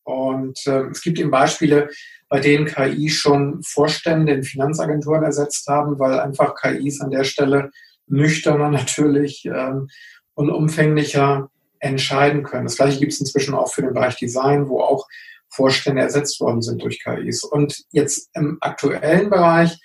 Und 0.04 0.58
äh, 0.66 0.88
es 0.90 1.00
gibt 1.02 1.18
eben 1.18 1.30
Beispiele, 1.30 1.90
bei 2.28 2.40
denen 2.40 2.66
KI 2.66 3.08
schon 3.08 3.62
Vorstände 3.62 4.32
in 4.32 4.42
Finanzagenturen 4.42 5.22
ersetzt 5.22 5.66
haben, 5.68 5.98
weil 5.98 6.18
einfach 6.18 6.54
KIs 6.54 7.00
an 7.00 7.10
der 7.10 7.24
Stelle 7.24 7.70
nüchterner 8.06 8.68
natürlich 8.70 9.44
ähm, 9.44 9.88
und 10.34 10.50
umfänglicher 10.50 11.50
entscheiden 11.78 12.42
können. 12.42 12.64
Das 12.64 12.76
gleiche 12.76 13.00
gibt 13.00 13.12
es 13.12 13.20
inzwischen 13.20 13.54
auch 13.54 13.72
für 13.72 13.82
den 13.82 13.92
Bereich 13.92 14.16
Design, 14.16 14.68
wo 14.68 14.80
auch 14.80 15.06
Vorstände 15.52 16.02
ersetzt 16.02 16.40
worden 16.40 16.62
sind 16.62 16.82
durch 16.82 17.02
KIs. 17.02 17.44
Und 17.44 17.84
jetzt 17.90 18.30
im 18.34 18.58
aktuellen 18.60 19.30
Bereich 19.30 19.78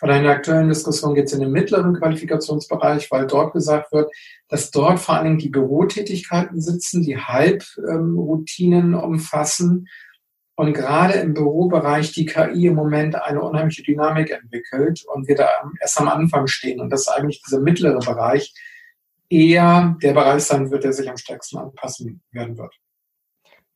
oder 0.00 0.16
in 0.16 0.24
der 0.24 0.32
aktuellen 0.32 0.68
Diskussion 0.68 1.14
geht 1.14 1.26
es 1.26 1.32
in 1.32 1.40
den 1.40 1.52
mittleren 1.52 1.94
Qualifikationsbereich, 1.94 3.10
weil 3.10 3.26
dort 3.26 3.52
gesagt 3.52 3.92
wird, 3.92 4.10
dass 4.48 4.70
dort 4.70 4.98
vor 4.98 5.16
allem 5.16 5.38
die 5.38 5.48
Bürotätigkeiten 5.48 6.60
sitzen, 6.60 7.02
die 7.02 7.18
Halbroutinen 7.18 8.94
ähm, 8.94 8.98
umfassen 8.98 9.88
und 10.56 10.72
gerade 10.74 11.14
im 11.14 11.34
Bürobereich 11.34 12.12
die 12.12 12.26
KI 12.26 12.66
im 12.66 12.74
Moment 12.74 13.14
eine 13.14 13.42
unheimliche 13.42 13.82
Dynamik 13.82 14.30
entwickelt 14.30 15.04
und 15.06 15.28
wir 15.28 15.36
da 15.36 15.48
erst 15.80 16.00
am 16.00 16.08
Anfang 16.08 16.46
stehen 16.46 16.80
und 16.80 16.90
dass 16.90 17.08
eigentlich 17.08 17.42
dieser 17.42 17.60
mittlere 17.60 17.98
Bereich 17.98 18.52
eher 19.28 19.96
der 20.02 20.12
Bereich 20.12 20.42
sein 20.42 20.70
wird, 20.70 20.84
der 20.84 20.92
sich 20.92 21.08
am 21.08 21.16
stärksten 21.16 21.58
anpassen 21.58 22.22
werden 22.32 22.58
wird. 22.58 22.74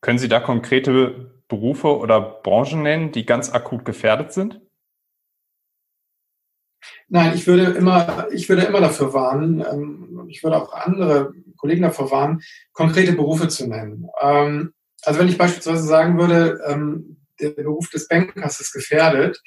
Können 0.01 0.19
Sie 0.19 0.29
da 0.29 0.41
konkrete 0.41 1.36
Berufe 1.49 1.97
oder 1.99 2.21
Branchen 2.21 2.83
nennen, 2.83 3.13
die 3.13 3.27
ganz 3.27 3.53
akut 3.53 3.85
gefährdet 3.85 4.33
sind? 4.33 4.61
Nein, 7.09 7.35
ich 7.35 7.47
würde 7.47 7.73
immer, 7.73 8.29
ich 8.33 8.49
würde 8.49 8.63
immer 8.63 8.81
dafür 8.81 9.13
warnen, 9.13 9.61
ähm, 9.61 10.27
ich 10.29 10.43
würde 10.43 10.57
auch 10.57 10.73
andere 10.73 11.33
Kollegen 11.57 11.83
dafür 11.83 12.11
warnen, 12.11 12.43
konkrete 12.73 13.13
Berufe 13.13 13.49
zu 13.49 13.69
nennen. 13.69 14.09
Ähm, 14.21 14.73
also 15.03 15.21
wenn 15.21 15.29
ich 15.29 15.39
beispielsweise 15.39 15.85
sagen 15.85 16.19
würde, 16.19 16.61
ähm, 16.67 17.19
der 17.41 17.51
Beruf 17.51 17.91
des 17.91 18.09
Bankers 18.09 18.61
ist 18.61 18.73
gefährdet, 18.73 19.41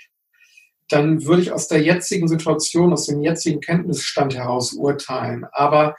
dann 0.88 1.26
würde 1.26 1.42
ich 1.42 1.52
aus 1.52 1.68
der 1.68 1.82
jetzigen 1.82 2.28
Situation, 2.28 2.94
aus 2.94 3.06
dem 3.06 3.22
jetzigen 3.22 3.60
Kenntnisstand 3.60 4.36
heraus 4.36 4.74
urteilen. 4.74 5.46
Aber 5.52 5.96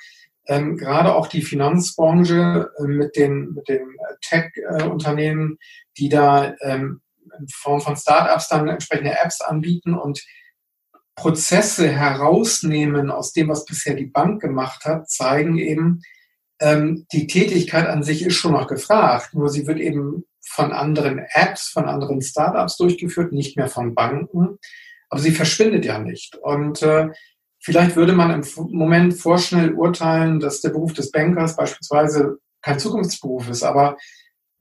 ähm, 0.51 0.77
gerade 0.77 1.15
auch 1.15 1.29
die 1.29 1.43
Finanzbranche 1.43 2.71
äh, 2.77 2.83
mit 2.83 3.15
den, 3.15 3.55
mit 3.55 3.69
den 3.69 3.97
Tech-Unternehmen, 4.21 5.59
die 5.97 6.09
da 6.09 6.55
ähm, 6.63 7.01
in 7.39 7.47
Form 7.49 7.81
von 7.81 7.97
Startups 7.97 8.49
dann 8.49 8.69
entsprechende 8.69 9.17
Apps 9.17 9.41
anbieten 9.41 9.95
und 9.95 10.21
Prozesse 11.15 11.89
herausnehmen 11.89 13.13
aus 13.13 13.33
dem, 13.33 13.49
was 13.49 13.65
bisher 13.65 13.95
die 13.95 14.07
Bank 14.07 14.43
gemacht 14.43 14.85
hat, 14.87 15.09
zeigen 15.09 15.57
eben, 15.57 16.03
ähm, 16.61 17.07
die 17.13 17.29
Tätigkeit 17.29 17.87
an 17.87 18.03
sich 18.03 18.23
ist 18.27 18.35
schon 18.35 18.53
noch 18.53 18.67
gefragt, 18.67 19.35
nur 19.35 19.51
sie 19.51 19.69
wird 19.69 19.79
eben 19.79 20.25
von 20.45 20.73
anderen 20.73 21.25
Apps, 21.33 21.69
von 21.69 21.85
anderen 21.85 22.23
Startups 22.23 22.77
durchgeführt, 22.77 23.33
nicht 23.33 23.57
mehr 23.57 23.69
von 23.69 23.95
Banken, 23.95 24.59
aber 25.11 25.21
sie 25.21 25.31
verschwindet 25.31 25.85
ja 25.85 26.01
nicht. 26.01 26.35
Und 26.37 26.83
äh, 26.83 27.09
vielleicht 27.61 27.97
würde 27.97 28.13
man 28.13 28.31
im 28.31 28.45
Moment 28.73 29.15
vorschnell 29.15 29.75
urteilen, 29.75 30.41
dass 30.41 30.61
der 30.61 30.71
Beruf 30.71 30.93
des 30.93 31.11
Bankers 31.11 31.57
beispielsweise 31.57 32.39
kein 32.63 32.79
Zukunftsberuf 32.79 33.49
ist, 33.49 33.63
aber 33.63 33.97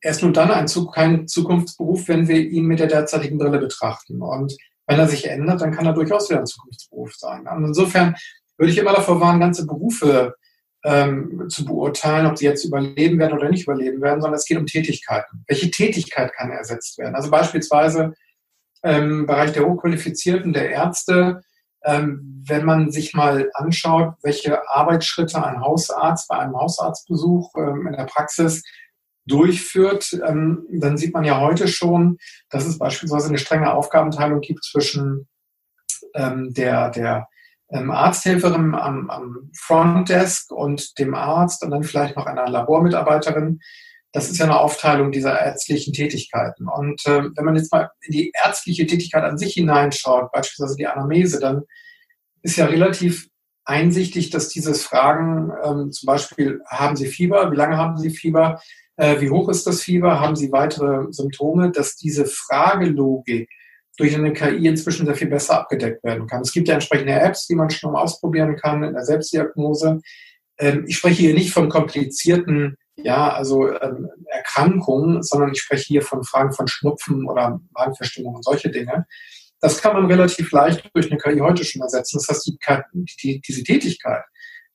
er 0.01 0.11
ist 0.11 0.23
nur 0.23 0.31
dann 0.31 0.51
ein, 0.51 0.67
kein 0.93 1.27
Zukunftsberuf, 1.27 2.07
wenn 2.07 2.27
wir 2.27 2.39
ihn 2.39 2.65
mit 2.65 2.79
der 2.79 2.87
derzeitigen 2.87 3.37
Brille 3.37 3.59
betrachten. 3.59 4.21
Und 4.21 4.55
wenn 4.87 4.99
er 4.99 5.07
sich 5.07 5.29
ändert, 5.29 5.61
dann 5.61 5.73
kann 5.73 5.85
er 5.85 5.93
durchaus 5.93 6.29
wieder 6.29 6.39
ein 6.39 6.45
Zukunftsberuf 6.45 7.13
sein. 7.15 7.47
Und 7.47 7.65
insofern 7.65 8.15
würde 8.57 8.71
ich 8.71 8.77
immer 8.77 8.93
davor 8.93 9.19
warnen, 9.19 9.41
ganze 9.41 9.65
Berufe 9.65 10.35
ähm, 10.83 11.45
zu 11.49 11.65
beurteilen, 11.65 12.25
ob 12.25 12.37
sie 12.37 12.45
jetzt 12.45 12.63
überleben 12.63 13.19
werden 13.19 13.37
oder 13.37 13.49
nicht 13.49 13.63
überleben 13.63 14.01
werden, 14.01 14.21
sondern 14.21 14.37
es 14.37 14.45
geht 14.45 14.57
um 14.57 14.65
Tätigkeiten. 14.65 15.43
Welche 15.47 15.69
Tätigkeit 15.69 16.33
kann 16.33 16.51
ersetzt 16.51 16.97
werden? 16.97 17.15
Also 17.15 17.29
beispielsweise 17.29 18.13
im 18.81 19.25
Bereich 19.25 19.51
der 19.51 19.65
Hochqualifizierten, 19.65 20.53
der 20.53 20.69
Ärzte, 20.69 21.41
ähm, 21.83 22.43
wenn 22.47 22.65
man 22.65 22.91
sich 22.91 23.13
mal 23.13 23.49
anschaut, 23.53 24.13
welche 24.21 24.67
Arbeitsschritte 24.69 25.43
ein 25.43 25.61
Hausarzt 25.61 26.27
bei 26.27 26.37
einem 26.37 26.55
Hausarztbesuch 26.55 27.53
ähm, 27.57 27.87
in 27.87 27.93
der 27.93 28.05
Praxis 28.05 28.63
durchführt, 29.25 30.19
ähm, 30.25 30.65
dann 30.71 30.97
sieht 30.97 31.13
man 31.13 31.23
ja 31.23 31.39
heute 31.39 31.67
schon, 31.67 32.17
dass 32.49 32.65
es 32.65 32.77
beispielsweise 32.77 33.29
eine 33.29 33.37
strenge 33.37 33.73
Aufgabenteilung 33.73 34.41
gibt 34.41 34.63
zwischen 34.63 35.27
ähm, 36.15 36.53
der, 36.53 36.89
der 36.89 37.27
ähm, 37.69 37.91
Arzthelferin 37.91 38.75
am, 38.75 39.09
am 39.09 39.51
Frontdesk 39.55 40.51
und 40.51 40.97
dem 40.97 41.13
Arzt 41.13 41.63
und 41.63 41.71
dann 41.71 41.83
vielleicht 41.83 42.15
noch 42.15 42.25
einer 42.25 42.49
Labormitarbeiterin. 42.49 43.59
Das 44.11 44.29
ist 44.29 44.39
ja 44.39 44.45
eine 44.45 44.59
Aufteilung 44.59 45.11
dieser 45.11 45.39
ärztlichen 45.39 45.93
Tätigkeiten. 45.93 46.67
Und 46.67 47.05
äh, 47.05 47.23
wenn 47.35 47.45
man 47.45 47.55
jetzt 47.55 47.71
mal 47.71 47.91
in 48.01 48.11
die 48.11 48.31
ärztliche 48.43 48.87
Tätigkeit 48.87 49.23
an 49.23 49.37
sich 49.37 49.53
hineinschaut, 49.53 50.31
beispielsweise 50.31 50.75
die 50.75 50.87
Anamnese, 50.87 51.39
dann 51.39 51.63
ist 52.41 52.57
ja 52.57 52.65
relativ 52.65 53.27
einsichtig, 53.65 54.31
dass 54.31 54.49
dieses 54.49 54.83
Fragen, 54.83 55.51
ähm, 55.63 55.91
zum 55.91 56.07
Beispiel, 56.07 56.61
haben 56.67 56.95
Sie 56.95 57.07
Fieber? 57.07 57.51
Wie 57.51 57.55
lange 57.55 57.77
haben 57.77 57.97
Sie 57.97 58.09
Fieber? 58.09 58.59
Äh, 58.97 59.21
wie 59.21 59.29
hoch 59.29 59.47
ist 59.49 59.67
das 59.67 59.81
Fieber? 59.83 60.19
Haben 60.19 60.35
Sie 60.35 60.51
weitere 60.51 61.11
Symptome? 61.11 61.71
Dass 61.71 61.95
diese 61.95 62.25
Fragelogik 62.25 63.47
durch 63.99 64.15
eine 64.15 64.33
KI 64.33 64.65
inzwischen 64.65 65.05
sehr 65.05 65.15
viel 65.15 65.27
besser 65.27 65.59
abgedeckt 65.59 66.03
werden 66.03 66.25
kann. 66.25 66.41
Es 66.41 66.53
gibt 66.53 66.69
ja 66.69 66.75
entsprechende 66.75 67.13
Apps, 67.13 67.47
die 67.47 67.55
man 67.55 67.69
schon 67.69 67.91
mal 67.91 68.01
ausprobieren 68.01 68.55
kann 68.55 68.81
in 68.83 68.93
der 68.93 69.03
Selbstdiagnose. 69.03 69.99
Ähm, 70.57 70.85
ich 70.87 70.97
spreche 70.97 71.21
hier 71.21 71.33
nicht 71.33 71.51
von 71.51 71.69
komplizierten, 71.69 72.75
ja, 73.03 73.33
also 73.33 73.69
ähm, 73.69 74.09
Erkrankungen, 74.27 75.23
sondern 75.23 75.51
ich 75.51 75.61
spreche 75.61 75.85
hier 75.85 76.01
von 76.01 76.23
Fragen 76.23 76.51
von 76.51 76.67
Schnupfen 76.67 77.27
oder 77.27 77.59
Magenverstimmung 77.71 78.35
und 78.35 78.43
solche 78.43 78.69
Dinge. 78.69 79.05
Das 79.61 79.81
kann 79.81 79.93
man 79.93 80.05
relativ 80.05 80.51
leicht 80.51 80.89
durch 80.93 81.11
eine 81.11 81.19
KI 81.19 81.39
heute 81.39 81.65
schon 81.65 81.81
ersetzen. 81.81 82.17
Das 82.17 82.27
heißt, 82.29 82.47
die, 82.47 82.57
die, 83.21 83.41
diese 83.41 83.63
Tätigkeit, 83.63 84.23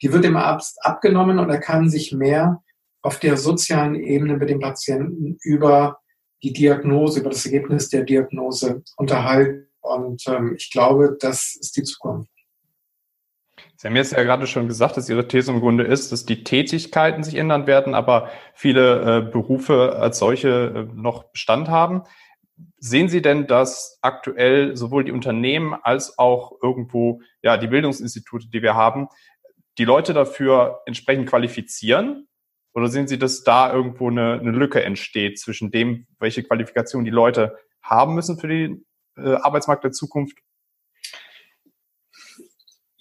die 0.03 0.13
wird 0.13 0.25
dem 0.25 0.37
Arzt 0.37 0.79
abgenommen 0.85 1.39
und 1.39 1.49
er 1.49 1.61
kann 1.61 1.89
sich 1.89 2.13
mehr 2.13 2.63
auf 3.03 3.19
der 3.19 3.37
sozialen 3.37 3.95
Ebene 3.95 4.37
mit 4.37 4.49
dem 4.49 4.61
Patienten 4.61 5.39
über 5.43 5.99
die 6.43 6.53
Diagnose, 6.53 7.21
über 7.21 7.31
das 7.31 7.47
Ergebnis 7.47 7.89
der 7.89 8.03
Diagnose 8.03 8.83
unterhalten. 8.97 9.69
Und 9.81 10.23
ähm, 10.27 10.55
ich 10.57 10.71
glaube, 10.71 11.17
das 11.19 11.57
ist 11.61 11.77
die 11.77 11.83
Zukunft. 11.83 12.31
Sie 13.77 13.89
haben 13.89 13.97
jetzt 13.97 14.13
ja 14.13 14.23
gerade 14.23 14.47
schon 14.47 14.69
gesagt, 14.69 14.97
dass 14.97 15.09
Ihre 15.09 15.27
These 15.27 15.51
im 15.51 15.61
Grunde 15.61 15.85
ist, 15.85 16.13
dass 16.13 16.25
die 16.25 16.45
Tätigkeiten 16.45 17.25
sich 17.25 17.35
ändern 17.35 17.67
werden, 17.67 17.95
aber 17.95 18.31
viele 18.55 19.19
äh, 19.19 19.31
Berufe 19.31 19.97
als 19.97 20.19
solche 20.19 20.89
äh, 20.89 20.95
noch 20.95 21.25
Bestand 21.33 21.69
haben. 21.69 22.03
Sehen 22.79 23.09
Sie 23.09 23.21
denn, 23.21 23.47
dass 23.47 23.99
aktuell 24.01 24.77
sowohl 24.77 25.05
die 25.05 25.13
Unternehmen 25.13 25.75
als 25.75 26.19
auch 26.19 26.53
irgendwo 26.63 27.21
ja 27.43 27.57
die 27.57 27.67
Bildungsinstitute, 27.67 28.49
die 28.49 28.63
wir 28.63 28.75
haben, 28.75 29.09
die 29.79 29.85
Leute 29.85 30.15
dafür 30.15 30.83
entsprechend 30.87 31.29
qualifizieren 31.29 32.29
oder 32.75 32.89
sehen 32.89 33.09
Sie, 33.09 33.19
dass 33.19 33.43
da 33.43 33.73
irgendwo 33.73 34.09
eine, 34.09 34.35
eine 34.35 34.51
Lücke 34.51 34.85
entsteht 34.85 35.39
zwischen 35.39 35.71
dem, 35.71 36.07
welche 36.19 36.43
Qualifikation 36.43 37.05
die 37.05 37.11
Leute 37.11 37.57
haben 37.83 38.15
müssen 38.15 38.39
für 38.39 38.49
den 38.49 38.85
äh, 39.17 39.35
Arbeitsmarkt 39.35 39.85
der 39.85 39.93
Zukunft? 39.93 40.39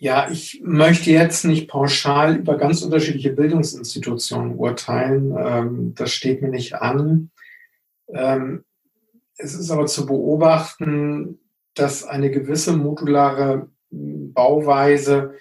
Ja, 0.03 0.29
ich 0.29 0.59
möchte 0.61 1.11
jetzt 1.11 1.45
nicht 1.45 1.69
pauschal 1.69 2.35
über 2.35 2.57
ganz 2.57 2.81
unterschiedliche 2.81 3.31
Bildungsinstitutionen 3.31 4.55
urteilen. 4.55 5.33
Ähm, 5.37 5.95
das 5.95 6.11
steht 6.11 6.41
mir 6.41 6.49
nicht 6.49 6.75
an. 6.75 7.31
Ähm, 8.09 8.65
es 9.37 9.53
ist 9.53 9.71
aber 9.71 9.85
zu 9.85 10.05
beobachten, 10.05 11.39
dass 11.73 12.03
eine 12.03 12.29
gewisse 12.31 12.75
modulare 12.75 13.69
Bauweise 13.91 15.35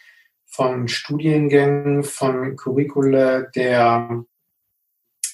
von 0.47 0.87
Studiengängen, 0.87 2.04
von 2.04 2.54
Curricula 2.54 3.42
der 3.57 4.25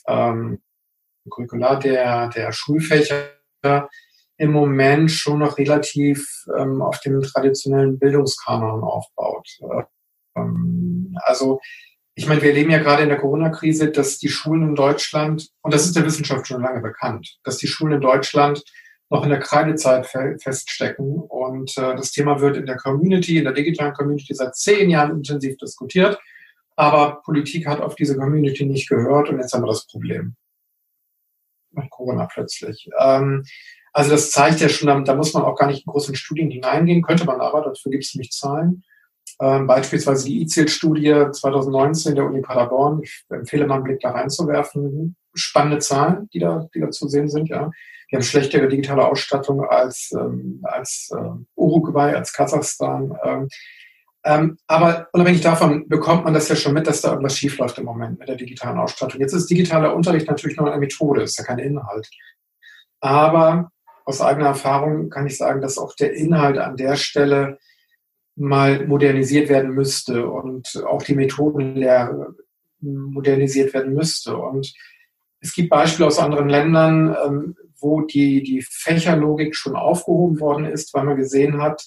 ähm, 0.06 0.62
Curricula 1.28 1.76
der, 1.76 2.28
der 2.28 2.50
Schulfächer 2.52 3.28
im 4.38 4.52
Moment 4.52 5.10
schon 5.10 5.40
noch 5.40 5.58
relativ 5.58 6.26
ähm, 6.56 6.80
auf 6.80 7.00
dem 7.00 7.20
traditionellen 7.20 7.98
Bildungskanon 7.98 8.82
aufbaut. 8.82 9.48
Ähm, 10.36 11.16
also 11.22 11.60
ich 12.14 12.26
meine, 12.26 12.42
wir 12.42 12.48
erleben 12.50 12.70
ja 12.70 12.78
gerade 12.78 13.04
in 13.04 13.10
der 13.10 13.18
Corona-Krise, 13.18 13.90
dass 13.92 14.18
die 14.18 14.28
Schulen 14.28 14.70
in 14.70 14.74
Deutschland, 14.74 15.50
und 15.62 15.72
das 15.72 15.84
ist 15.84 15.94
der 15.94 16.04
Wissenschaft 16.04 16.48
schon 16.48 16.62
lange 16.62 16.80
bekannt, 16.80 17.38
dass 17.44 17.58
die 17.58 17.68
Schulen 17.68 17.94
in 17.94 18.00
Deutschland 18.00 18.64
noch 19.10 19.22
in 19.22 19.30
der 19.30 19.38
Kreidezeit 19.38 20.06
feststecken. 20.06 21.14
Und 21.20 21.76
äh, 21.78 21.94
das 21.96 22.12
Thema 22.12 22.40
wird 22.40 22.56
in 22.56 22.66
der 22.66 22.76
Community, 22.76 23.38
in 23.38 23.44
der 23.44 23.52
digitalen 23.52 23.94
Community 23.94 24.34
seit 24.34 24.56
zehn 24.56 24.90
Jahren 24.90 25.12
intensiv 25.12 25.56
diskutiert. 25.58 26.18
Aber 26.76 27.22
Politik 27.24 27.66
hat 27.66 27.80
auf 27.80 27.94
diese 27.94 28.16
Community 28.16 28.66
nicht 28.66 28.88
gehört 28.88 29.28
und 29.28 29.38
jetzt 29.38 29.52
haben 29.52 29.62
wir 29.62 29.68
das 29.68 29.86
Problem. 29.86 30.36
Nach 31.72 31.88
Corona 31.90 32.26
plötzlich. 32.26 32.88
Ähm, 32.98 33.44
also 33.92 34.10
das 34.10 34.30
zeigt 34.30 34.60
ja 34.60 34.68
schon, 34.68 35.04
da 35.04 35.14
muss 35.14 35.34
man 35.34 35.42
auch 35.42 35.56
gar 35.56 35.66
nicht 35.66 35.86
in 35.86 35.90
großen 35.90 36.14
Studien 36.14 36.50
hineingehen, 36.50 37.02
könnte 37.02 37.24
man 37.24 37.40
aber, 37.40 37.62
dafür 37.62 37.90
gibt 37.90 38.04
es 38.04 38.14
nämlich 38.14 38.30
Zahlen. 38.30 38.84
Ähm, 39.40 39.66
beispielsweise 39.66 40.26
die 40.26 40.42
ICIL-Studie 40.42 41.26
2019 41.32 42.14
der 42.14 42.24
Uni 42.24 42.40
Paderborn. 42.40 43.02
Ich 43.02 43.24
empfehle 43.28 43.66
mal 43.66 43.76
einen 43.76 43.84
Blick 43.84 44.00
da 44.00 44.10
reinzuwerfen. 44.10 45.16
Spannende 45.34 45.78
Zahlen, 45.78 46.28
die 46.32 46.40
da, 46.40 46.68
die 46.74 46.80
da 46.80 46.90
zu 46.90 47.08
sehen 47.08 47.28
sind, 47.28 47.48
ja. 47.48 47.70
Wir 48.08 48.18
haben 48.18 48.24
schlechtere 48.24 48.68
digitale 48.68 49.04
Ausstattung 49.04 49.62
als, 49.64 50.12
ähm, 50.18 50.60
als 50.62 51.10
äh, 51.14 51.30
Uruguay, 51.54 52.14
als 52.14 52.32
Kasachstan. 52.32 53.16
Ähm, 53.22 53.48
ähm, 54.28 54.58
aber 54.66 55.08
unabhängig 55.14 55.40
davon 55.40 55.88
bekommt 55.88 56.24
man 56.24 56.34
das 56.34 56.50
ja 56.50 56.54
schon 56.54 56.74
mit, 56.74 56.86
dass 56.86 57.00
da 57.00 57.12
irgendwas 57.12 57.38
schiefläuft 57.38 57.78
im 57.78 57.86
Moment 57.86 58.18
mit 58.18 58.28
der 58.28 58.36
digitalen 58.36 58.78
Ausstattung. 58.78 59.22
Jetzt 59.22 59.32
ist 59.32 59.48
digitaler 59.48 59.96
Unterricht 59.96 60.28
natürlich 60.28 60.58
nur 60.58 60.70
eine 60.70 60.78
Methode, 60.78 61.22
ist 61.22 61.38
ja 61.38 61.44
kein 61.44 61.58
Inhalt. 61.58 62.10
Aber 63.00 63.72
aus 64.04 64.20
eigener 64.20 64.48
Erfahrung 64.48 65.08
kann 65.08 65.26
ich 65.26 65.38
sagen, 65.38 65.62
dass 65.62 65.78
auch 65.78 65.96
der 65.96 66.12
Inhalt 66.12 66.58
an 66.58 66.76
der 66.76 66.96
Stelle 66.96 67.58
mal 68.36 68.86
modernisiert 68.86 69.48
werden 69.48 69.70
müsste 69.70 70.28
und 70.28 70.84
auch 70.86 71.02
die 71.02 71.14
Methodenlehre 71.14 72.34
modernisiert 72.80 73.72
werden 73.72 73.94
müsste. 73.94 74.36
Und 74.36 74.74
es 75.40 75.54
gibt 75.54 75.70
Beispiele 75.70 76.06
aus 76.06 76.18
anderen 76.18 76.50
Ländern, 76.50 77.16
ähm, 77.24 77.56
wo 77.80 78.02
die, 78.02 78.42
die 78.42 78.60
Fächerlogik 78.60 79.56
schon 79.56 79.74
aufgehoben 79.74 80.38
worden 80.38 80.66
ist, 80.66 80.92
weil 80.92 81.04
man 81.04 81.16
gesehen 81.16 81.62
hat, 81.62 81.82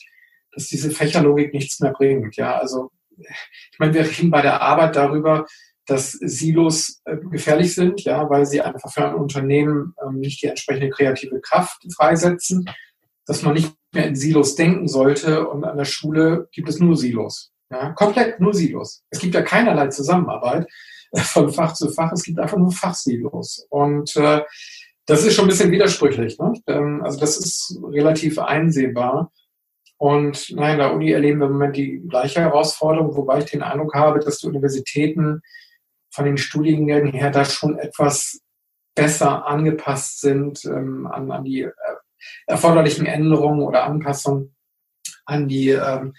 dass 0.54 0.68
diese 0.68 0.92
Fächerlogik 0.92 1.54
nichts 1.54 1.80
mehr 1.80 1.92
bringt. 1.92 2.36
Ja, 2.36 2.58
also 2.58 2.92
ich 3.18 3.80
meine, 3.80 3.94
wir 3.94 4.06
reden 4.06 4.32
bei 4.32 4.42
der 4.42 4.62
Arbeit 4.62 4.96
darüber, 4.96 5.46
dass 5.86 6.12
Silos 6.12 7.02
äh, 7.06 7.18
gefährlich 7.18 7.74
sind, 7.74 8.02
ja, 8.02 8.30
weil 8.30 8.46
sie 8.46 8.62
einfach 8.62 8.92
für 8.92 9.08
ein 9.08 9.16
Unternehmen 9.16 9.94
ähm, 10.06 10.20
nicht 10.20 10.42
die 10.42 10.48
entsprechende 10.48 10.90
kreative 10.90 11.42
Kraft 11.42 11.86
freisetzen, 11.96 12.66
dass 13.26 13.42
man 13.42 13.54
nicht 13.54 13.74
mehr 13.94 14.08
in 14.08 14.16
Silos 14.16 14.56
denken 14.56 14.88
sollte 14.88 15.48
und 15.48 15.64
an 15.64 15.78
der 15.78 15.86
Schule 15.86 16.48
gibt 16.52 16.70
es 16.70 16.80
nur 16.80 16.96
Silos. 16.96 17.52
Ja, 17.70 17.92
komplett 17.92 18.40
nur 18.40 18.54
Silos. 18.54 19.04
Es 19.10 19.20
gibt 19.20 19.34
ja 19.34 19.42
keinerlei 19.42 19.88
Zusammenarbeit 19.88 20.68
von 21.16 21.52
Fach 21.52 21.74
zu 21.74 21.90
Fach, 21.90 22.12
es 22.12 22.24
gibt 22.24 22.40
einfach 22.40 22.58
nur 22.58 22.72
Fachsilos. 22.72 23.66
Und 23.70 24.16
äh, 24.18 24.42
das 25.06 25.26
ist 25.26 25.36
schon 25.36 25.46
ein 25.46 25.50
bisschen 25.50 25.72
widersprüchlich. 25.72 26.38
Ne? 26.38 26.54
Ähm, 26.68 27.02
also 27.04 27.20
das 27.20 27.38
ist 27.38 27.78
relativ 27.84 28.40
einsehbar. 28.40 29.32
Und 30.02 30.50
nein, 30.56 30.72
in 30.72 30.78
der 30.80 30.94
Uni 30.96 31.12
erleben 31.12 31.42
wir 31.42 31.46
im 31.46 31.52
Moment 31.54 31.78
die 31.78 32.02
gleiche 32.10 32.42
Herausforderung, 32.42 33.16
wobei 33.16 33.38
ich 33.38 33.46
den 33.46 33.62
Eindruck 33.62 33.94
habe, 33.94 34.20
dass 34.20 34.40
die 34.40 34.48
Universitäten 34.48 35.44
von 36.10 36.26
den 36.26 36.40
Studiengängen 36.40 37.14
her 37.14 37.30
da 37.30 37.46
schon 37.46 37.78
etwas 37.78 38.42
besser 38.96 39.46
angepasst 39.46 40.22
sind 40.22 40.66
ähm, 40.66 41.06
an, 41.06 41.30
an 41.30 41.44
die 41.44 41.62
äh, 41.62 41.72
erforderlichen 42.48 43.06
Änderungen 43.06 43.62
oder 43.62 43.84
Anpassungen 43.84 44.56
an 45.26 45.48
die 45.48 45.70
ähm, 45.70 46.16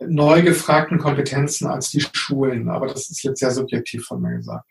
neu 0.00 0.42
gefragten 0.42 0.98
Kompetenzen 0.98 1.66
als 1.66 1.88
die 1.88 2.02
Schulen. 2.02 2.68
Aber 2.68 2.88
das 2.88 3.08
ist 3.08 3.22
jetzt 3.22 3.40
sehr 3.40 3.52
subjektiv 3.52 4.04
von 4.04 4.20
mir 4.20 4.36
gesagt. 4.36 4.68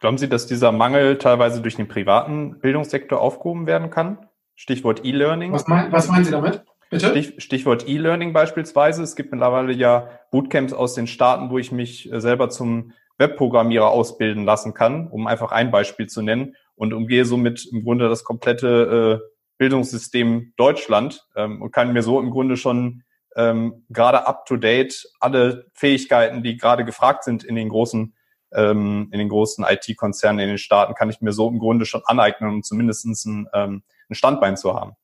Glauben 0.00 0.18
Sie, 0.18 0.28
dass 0.28 0.46
dieser 0.46 0.70
Mangel 0.70 1.16
teilweise 1.16 1.62
durch 1.62 1.76
den 1.76 1.88
privaten 1.88 2.60
Bildungssektor 2.60 3.18
aufgehoben 3.18 3.66
werden 3.66 3.88
kann? 3.88 4.28
Stichwort 4.54 5.02
E-Learning. 5.02 5.52
Was, 5.52 5.66
mein, 5.66 5.90
was 5.90 6.08
meinen 6.08 6.26
Sie 6.26 6.30
damit? 6.30 6.62
Bitte? 6.90 7.08
Stich, 7.08 7.34
Stichwort 7.42 7.88
E-Learning 7.88 8.32
beispielsweise. 8.32 9.02
Es 9.02 9.14
gibt 9.14 9.30
mittlerweile 9.30 9.72
ja 9.72 10.10
Bootcamps 10.32 10.72
aus 10.72 10.94
den 10.94 11.06
Staaten, 11.06 11.48
wo 11.50 11.58
ich 11.58 11.72
mich 11.72 12.12
äh, 12.12 12.20
selber 12.20 12.50
zum 12.50 12.92
Webprogrammierer 13.16 13.90
ausbilden 13.90 14.44
lassen 14.44 14.74
kann, 14.74 15.06
um 15.06 15.26
einfach 15.26 15.52
ein 15.52 15.70
Beispiel 15.70 16.08
zu 16.08 16.20
nennen 16.20 16.56
und 16.74 16.92
umgehe 16.92 17.24
somit 17.24 17.66
im 17.70 17.84
Grunde 17.84 18.08
das 18.08 18.24
komplette 18.24 19.22
äh, 19.22 19.26
Bildungssystem 19.58 20.52
Deutschland 20.56 21.26
ähm, 21.36 21.62
und 21.62 21.70
kann 21.70 21.92
mir 21.92 22.02
so 22.02 22.18
im 22.18 22.30
Grunde 22.30 22.56
schon 22.56 23.04
ähm, 23.36 23.84
gerade 23.90 24.26
up-to-date 24.26 25.06
alle 25.20 25.66
Fähigkeiten, 25.74 26.42
die 26.42 26.56
gerade 26.56 26.84
gefragt 26.84 27.22
sind 27.24 27.44
in 27.44 27.54
den 27.54 27.68
großen 27.68 28.14
ähm, 28.52 29.08
in 29.12 29.18
den 29.18 29.28
großen 29.28 29.64
IT-Konzernen 29.64 30.40
in 30.40 30.48
den 30.48 30.58
Staaten, 30.58 30.94
kann 30.94 31.10
ich 31.10 31.20
mir 31.20 31.32
so 31.32 31.48
im 31.48 31.60
Grunde 31.60 31.86
schon 31.86 32.02
aneignen, 32.04 32.50
um 32.50 32.62
zumindest 32.64 33.04
ein, 33.04 33.48
ähm, 33.52 33.82
ein 34.08 34.14
Standbein 34.14 34.56
zu 34.56 34.74
haben. 34.74 34.96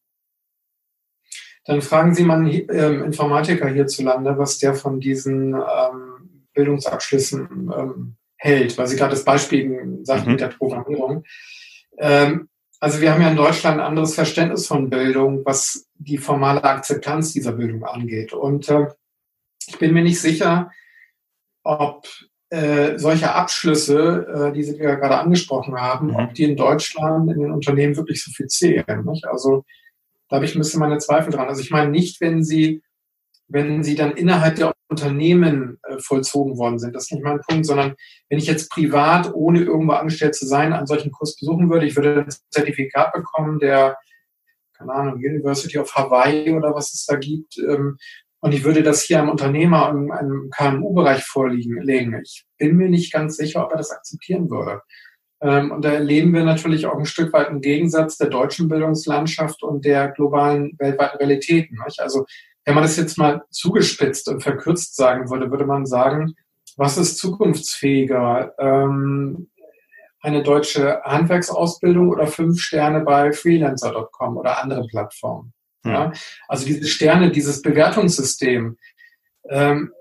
Dann 1.67 1.83
fragen 1.83 2.15
Sie 2.15 2.25
mal 2.25 2.39
einen 2.39 2.67
ähm, 2.71 3.05
Informatiker 3.05 3.69
hierzulande, 3.69 4.39
was 4.39 4.59
der 4.59 4.75
von 4.75 5.01
diesen 5.01 5.55
ähm, 5.55 6.47
Bildungsabschlüssen 6.55 7.73
ähm, 7.77 8.17
hält, 8.37 8.79
weil 8.79 8.87
Sie 8.87 8.97
gerade 8.97 9.11
das 9.11 9.25
Beispiel 9.25 10.01
sagten 10.03 10.27
mhm. 10.27 10.33
mit 10.33 10.41
der 10.41 10.49
Programmierung. 10.49 11.25
Ähm, 11.99 12.49
also 12.79 13.01
wir 13.01 13.13
haben 13.13 13.23
ja 13.23 13.31
in 13.31 13.37
Deutschland 13.37 13.79
ein 13.79 13.87
anderes 13.87 14.15
Verständnis 14.15 14.67
von 14.67 14.91
Bildung, 14.91 15.45
was 15.45 15.89
die 15.95 16.19
formale 16.19 16.63
Akzeptanz 16.63 17.33
dieser 17.33 17.53
Bildung 17.53 17.85
angeht. 17.85 18.33
Und 18.33 18.69
äh, 18.69 18.87
ich 19.67 19.79
bin 19.79 19.93
mir 19.93 20.03
nicht 20.03 20.21
sicher, 20.21 20.71
ob 21.65 22.07
äh, 22.51 22.97
solche 22.97 23.35
Abschlüsse, 23.35 24.51
äh, 24.51 24.53
die 24.53 24.63
Sie 24.63 24.77
ja 24.77 24.95
gerade 24.95 25.19
angesprochen 25.19 25.75
haben, 25.81 26.09
mhm. 26.09 26.17
ob 26.17 26.35
die 26.35 26.45
in 26.45 26.57
Deutschland 26.57 27.31
in 27.33 27.41
den 27.41 27.51
Unternehmen 27.51 27.97
wirklich 27.97 28.23
so 28.23 28.31
viel 28.31 28.47
zählen. 28.47 29.05
Nicht? 29.05 29.27
Also 29.27 29.65
da 30.29 30.37
habe 30.37 30.45
ich 30.45 30.55
ein 30.55 30.59
bisschen 30.59 30.81
meine 30.81 30.99
Zweifel 30.99 31.33
dran. 31.33 31.49
Also 31.49 31.61
ich 31.61 31.71
meine 31.71 31.91
nicht, 31.91 32.21
wenn 32.21 32.43
Sie, 32.43 32.83
wenn 33.49 33.83
Sie 33.83 33.95
dann 33.95 34.13
innerhalb 34.13 34.57
der 34.57 34.73
Unternehmen 34.89 35.79
äh, 35.85 35.99
vollzogen 35.99 36.57
worden 36.59 36.79
sind. 36.79 36.95
Das 36.95 37.05
ist 37.05 37.13
nicht 37.13 37.25
mein 37.25 37.41
Punkt, 37.41 37.67
sondern 37.67 37.95
wenn 38.29 38.39
ich 38.39 38.47
jetzt 38.47 38.71
privat, 38.71 39.33
ohne 39.35 39.61
irgendwo 39.63 39.93
angestellt 39.93 40.35
zu 40.35 40.47
sein, 40.47 40.73
einen 40.73 40.87
solchen 40.87 41.11
Kurs 41.11 41.37
besuchen 41.37 41.71
würde, 41.71 41.87
ich 41.87 41.97
würde 41.97 42.23
ein 42.23 42.35
Zertifikat 42.51 43.13
bekommen, 43.13 43.59
der, 43.59 43.97
keine 44.77 44.93
Ahnung, 44.93 45.15
University 45.15 45.79
of 45.79 45.95
Hawaii 45.95 46.53
oder 46.53 46.75
was 46.75 46.93
es 46.95 47.05
da 47.07 47.17
gibt, 47.17 47.59
ähm, 47.59 47.99
und 48.41 48.53
ich 48.53 48.65
würde 48.65 48.85
das 48.85 49.03
hier 49.03 49.19
einem 49.19 49.31
Unternehmer 49.31 49.89
im, 49.91 50.13
im 50.13 50.51
KMU-Bereich 50.57 51.25
vorliegen 51.25 51.83
legen. 51.83 52.21
Ich 52.23 52.45
bin 52.59 52.77
mir 52.77 52.89
nicht 52.89 53.13
ganz 53.13 53.37
sicher, 53.37 53.65
ob 53.65 53.73
er 53.73 53.79
das 53.79 53.91
akzeptieren 53.91 54.51
würde. 54.51 54.83
Ähm, 55.41 55.71
und 55.71 55.85
da 55.85 55.93
erleben 55.93 56.33
wir 56.33 56.45
natürlich 56.45 56.87
auch 56.87 56.99
ein 56.99 57.07
Stück 57.07 57.33
weit 57.33 57.49
einen 57.49 57.61
Gegensatz 57.61 58.17
der 58.17 58.29
deutschen 58.29 58.69
Bildungslandschaft 58.69 59.63
und 59.63 59.85
der 59.85 60.09
globalen 60.09 60.75
weltweiten 60.79 61.19
Realitäten. 61.19 61.79
Nicht? 61.85 62.01
Also 62.01 62.25
wenn 62.65 62.75
man 62.75 62.83
das 62.83 62.97
jetzt 62.97 63.19
mal 63.19 63.43
zugespitzt 63.51 64.29
und 64.29 64.43
verkürzt 64.43 64.97
sagen 64.97 65.31
würde, 65.31 65.51
würde 65.51 65.67
man 65.67 65.87
sagen, 65.87 66.35
was 66.77 66.99
ist 66.99 67.19
zukunftsfähiger? 67.19 68.55
Ähm, 68.59 69.49
eine 70.21 70.43
deutsche 70.43 71.01
Handwerksausbildung 71.05 72.09
oder 72.09 72.27
fünf 72.27 72.61
Sterne 72.61 73.01
bei 73.01 73.33
freelancer.com 73.33 74.37
oder 74.37 74.61
anderen 74.61 74.89
Plattformen? 74.89 75.53
Hm. 75.85 75.93
Ja? 75.93 76.13
Also 76.49 76.67
diese 76.67 76.87
Sterne, 76.89 77.31
dieses 77.31 77.63
Bewertungssystem 77.63 78.77
ähm, 79.49 79.93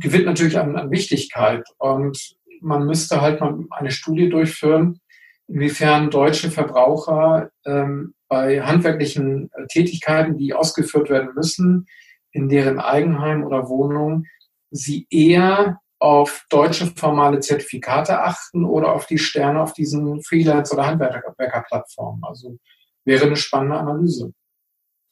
gewinnt 0.00 0.24
natürlich 0.24 0.58
an, 0.58 0.76
an 0.76 0.90
Wichtigkeit 0.90 1.64
und 1.78 2.36
man 2.66 2.84
müsste 2.84 3.20
halt 3.20 3.40
mal 3.40 3.64
eine 3.70 3.90
Studie 3.90 4.28
durchführen, 4.28 5.00
inwiefern 5.46 6.10
deutsche 6.10 6.50
Verbraucher 6.50 7.50
ähm, 7.64 8.14
bei 8.28 8.60
handwerklichen 8.60 9.50
äh, 9.54 9.66
Tätigkeiten, 9.68 10.36
die 10.36 10.52
ausgeführt 10.52 11.08
werden 11.08 11.30
müssen, 11.34 11.86
in 12.32 12.48
deren 12.48 12.80
Eigenheim 12.80 13.44
oder 13.44 13.68
Wohnung 13.68 14.24
sie 14.70 15.06
eher 15.10 15.80
auf 15.98 16.44
deutsche 16.50 16.86
formale 16.86 17.40
Zertifikate 17.40 18.20
achten 18.20 18.64
oder 18.64 18.92
auf 18.92 19.06
die 19.06 19.18
Sterne 19.18 19.62
auf 19.62 19.72
diesen 19.72 20.22
Freelance- 20.22 20.74
oder 20.74 20.86
Handwerkerplattformen. 20.86 22.22
Also 22.24 22.58
wäre 23.04 23.26
eine 23.26 23.36
spannende 23.36 23.78
Analyse. 23.78 24.32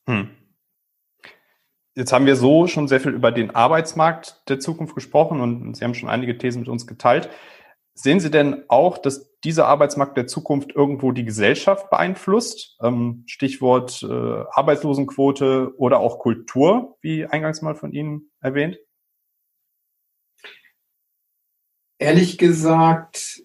Hm. 0.08 0.30
Jetzt 1.96 2.12
haben 2.12 2.26
wir 2.26 2.34
so 2.34 2.66
schon 2.66 2.88
sehr 2.88 3.00
viel 3.00 3.12
über 3.12 3.30
den 3.30 3.54
Arbeitsmarkt 3.54 4.48
der 4.48 4.58
Zukunft 4.58 4.96
gesprochen 4.96 5.40
und 5.40 5.76
Sie 5.76 5.84
haben 5.84 5.94
schon 5.94 6.08
einige 6.08 6.36
Thesen 6.36 6.60
mit 6.60 6.68
uns 6.68 6.86
geteilt. 6.86 7.28
Sehen 7.96 8.18
Sie 8.18 8.30
denn 8.30 8.64
auch, 8.68 8.98
dass 8.98 9.38
dieser 9.44 9.68
Arbeitsmarkt 9.68 10.16
der 10.16 10.26
Zukunft 10.26 10.72
irgendwo 10.74 11.12
die 11.12 11.24
Gesellschaft 11.24 11.90
beeinflusst? 11.90 12.76
Ähm, 12.82 13.22
Stichwort 13.26 14.02
äh, 14.02 14.44
Arbeitslosenquote 14.50 15.74
oder 15.76 16.00
auch 16.00 16.18
Kultur, 16.18 16.96
wie 17.00 17.26
eingangs 17.26 17.62
mal 17.62 17.76
von 17.76 17.92
Ihnen 17.92 18.32
erwähnt? 18.40 18.78
Ehrlich 21.98 22.36
gesagt 22.38 23.42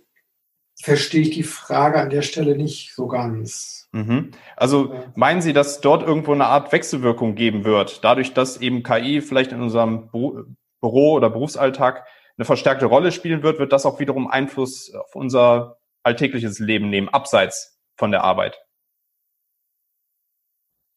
verstehe 0.82 1.22
ich 1.22 1.30
die 1.30 1.44
Frage 1.44 2.02
an 2.02 2.10
der 2.10 2.24
Stelle 2.24 2.58
nicht 2.58 2.96
so 2.96 3.08
ganz. 3.08 3.79
Mhm. 3.92 4.32
Also 4.56 4.94
meinen 5.16 5.42
Sie, 5.42 5.54
dass 5.54 5.82
dort 5.82 6.04
irgendwo 6.04 6.32
eine 6.34 6.46
Art 6.46 6.72
Wechselwirkung 6.72 7.36
geben 7.36 7.66
wird, 7.66 8.04
dadurch, 8.04 8.34
dass 8.34 8.58
eben 8.58 8.84
KI 8.84 9.22
vielleicht 9.22 9.52
in 9.52 9.62
unserem 9.62 10.10
Büro 10.10 11.14
oder 11.14 11.30
Berufsalltag 11.30 12.06
eine 12.38 12.46
verstärkte 12.46 12.86
Rolle 12.86 13.12
spielen 13.12 13.44
wird, 13.44 13.60
wird 13.60 13.74
das 13.74 13.86
auch 13.86 14.00
wiederum 14.00 14.28
Einfluss 14.28 14.94
auf 14.94 15.16
unser 15.16 15.80
alltägliches 16.04 16.60
Leben 16.60 16.90
nehmen, 16.90 17.10
abseits 17.10 17.80
von 17.98 18.12
der 18.12 18.24
Arbeit. 18.24 18.60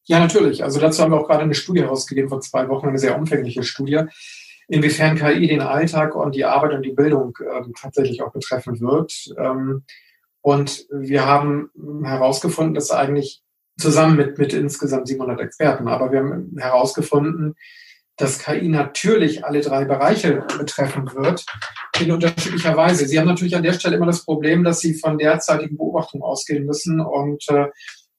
Ja, 0.05 0.18
natürlich. 0.18 0.62
Also 0.62 0.81
dazu 0.81 1.02
haben 1.02 1.12
wir 1.12 1.20
auch 1.20 1.28
gerade 1.28 1.42
eine 1.42 1.55
Studie 1.55 1.83
herausgegeben 1.83 2.28
vor 2.28 2.40
zwei 2.40 2.68
Wochen, 2.68 2.88
eine 2.88 2.98
sehr 2.98 3.16
umfängliche 3.16 3.62
Studie, 3.62 4.02
inwiefern 4.68 5.16
KI 5.16 5.46
den 5.46 5.61
Alltag 5.61 6.14
und 6.14 6.35
die 6.35 6.44
Arbeit 6.44 6.74
und 6.74 6.83
die 6.83 6.92
Bildung 6.92 7.37
ähm, 7.40 7.72
tatsächlich 7.81 8.22
auch 8.22 8.33
betreffen 8.33 8.81
wird. 8.81 9.33
Ähm, 9.38 9.85
und 10.42 10.87
wir 10.90 11.24
haben 11.24 11.70
herausgefunden, 12.05 12.74
dass 12.74 12.90
eigentlich 12.90 13.42
zusammen 13.78 14.16
mit, 14.16 14.38
mit 14.38 14.52
insgesamt 14.52 15.09
700 15.09 15.40
Experten, 15.40 15.88
aber 15.88 16.12
wir 16.12 16.20
haben 16.20 16.55
herausgefunden, 16.59 17.55
dass 18.16 18.38
KI 18.38 18.68
natürlich 18.68 19.44
alle 19.44 19.62
drei 19.62 19.85
Bereiche 19.85 20.44
betreffen 20.59 21.11
wird, 21.14 21.46
in 21.98 22.12
unterschiedlicher 22.12 22.76
Weise. 22.76 23.07
Sie 23.07 23.18
haben 23.18 23.26
natürlich 23.26 23.57
an 23.57 23.62
der 23.62 23.72
Stelle 23.72 23.96
immer 23.96 24.07
das 24.07 24.24
Problem, 24.24 24.64
dass 24.64 24.81
Sie 24.81 24.94
von 24.94 25.16
derzeitigen 25.16 25.76
Beobachtungen 25.76 26.22
ausgehen 26.22 26.66
müssen 26.66 27.00
und 27.00 27.42
äh, 27.48 27.68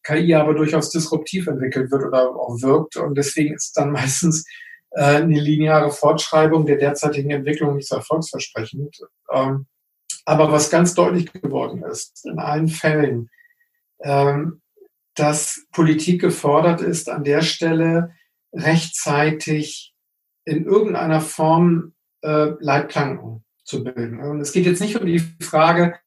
KI 0.04 0.34
aber 0.36 0.56
durchaus 0.56 0.90
disruptiv 0.90 1.48
entwickelt 1.48 1.92
wird 1.92 2.04
oder 2.04 2.30
auch 2.30 2.62
wirkt. 2.62 2.98
Und 2.98 3.18
deswegen 3.18 3.54
ist 3.54 3.78
dann 3.78 3.92
meistens 3.94 4.46
äh, 4.92 5.18
eine 5.18 5.40
lineare 5.40 5.92
Fortschreibung 5.92 6.66
der 6.66 6.78
derzeitigen 6.78 7.30
Entwicklung 7.30 7.76
nicht 7.76 7.88
so 7.88 7.96
erfolgsversprechend. 7.96 8.98
Ähm, 9.32 9.68
aber 10.26 10.52
was 10.52 10.70
ganz 10.70 10.94
deutlich 10.94 11.32
geworden 11.34 11.84
ist, 11.84 12.26
in 12.26 12.40
allen 12.40 12.68
Fällen, 12.68 13.30
ähm, 14.02 14.62
dass 15.16 15.66
Politik 15.72 16.22
gefordert 16.22 16.82
ist, 16.82 17.10
an 17.10 17.24
der 17.24 17.42
Stelle 17.42 18.16
rechtzeitig 18.54 19.94
in 20.46 20.66
irgendeiner 20.66 21.22
Form 21.22 21.94
äh, 22.22 22.52
Leitplanken 22.60 23.44
zu 23.64 23.84
bilden. 23.84 24.20
Und 24.20 24.42
es 24.42 24.52
geht 24.52 24.66
jetzt 24.66 24.82
nicht 24.82 25.00
um 25.00 25.06
die 25.06 25.20
Frage, 25.42 26.00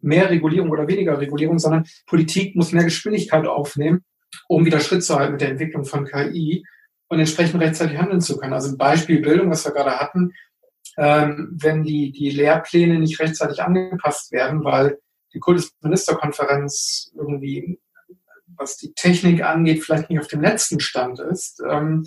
mehr 0.00 0.30
Regulierung 0.30 0.70
oder 0.70 0.86
weniger 0.86 1.18
Regulierung, 1.18 1.58
sondern 1.58 1.86
Politik 2.06 2.54
muss 2.54 2.72
mehr 2.72 2.84
Geschwindigkeit 2.84 3.46
aufnehmen, 3.46 4.04
um 4.48 4.64
wieder 4.64 4.80
Schritt 4.80 5.02
zu 5.02 5.16
halten 5.16 5.32
mit 5.32 5.40
der 5.40 5.50
Entwicklung 5.50 5.84
von 5.84 6.04
KI 6.04 6.64
und 7.08 7.18
entsprechend 7.18 7.60
rechtzeitig 7.60 7.98
handeln 7.98 8.20
zu 8.20 8.36
können. 8.38 8.52
Also 8.52 8.76
Beispiel 8.76 9.20
Bildung, 9.20 9.50
was 9.50 9.64
wir 9.64 9.72
gerade 9.72 9.98
hatten, 9.98 10.32
ähm, 10.98 11.50
wenn 11.52 11.84
die, 11.84 12.10
die 12.10 12.30
Lehrpläne 12.30 12.98
nicht 12.98 13.20
rechtzeitig 13.20 13.62
angepasst 13.62 14.32
werden, 14.32 14.64
weil 14.64 14.98
die 15.32 15.38
Kultusministerkonferenz 15.38 17.12
irgendwie, 17.16 17.78
was 18.56 18.76
die 18.76 18.92
Technik 18.94 19.44
angeht, 19.44 19.84
vielleicht 19.84 20.10
nicht 20.10 20.18
auf 20.18 20.26
dem 20.26 20.42
letzten 20.42 20.80
Stand 20.80 21.20
ist, 21.20 21.62
ähm, 21.68 22.04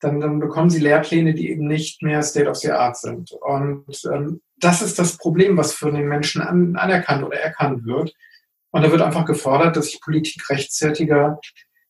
dann, 0.00 0.20
dann 0.20 0.38
bekommen 0.38 0.70
sie 0.70 0.78
Lehrpläne, 0.78 1.34
die 1.34 1.50
eben 1.50 1.66
nicht 1.66 2.02
mehr 2.02 2.22
State 2.22 2.48
of 2.48 2.56
the 2.58 2.70
Art 2.70 2.96
sind. 2.96 3.32
Und 3.32 4.00
ähm, 4.12 4.40
das 4.56 4.82
ist 4.82 5.00
das 5.00 5.16
Problem, 5.16 5.56
was 5.56 5.74
für 5.74 5.90
den 5.90 6.06
Menschen 6.06 6.40
an, 6.40 6.76
anerkannt 6.76 7.24
oder 7.24 7.38
erkannt 7.40 7.84
wird. 7.84 8.14
Und 8.70 8.82
da 8.82 8.92
wird 8.92 9.02
einfach 9.02 9.24
gefordert, 9.24 9.76
dass 9.76 9.86
sich 9.86 10.00
Politik 10.00 10.48
rechtzeitiger 10.48 11.40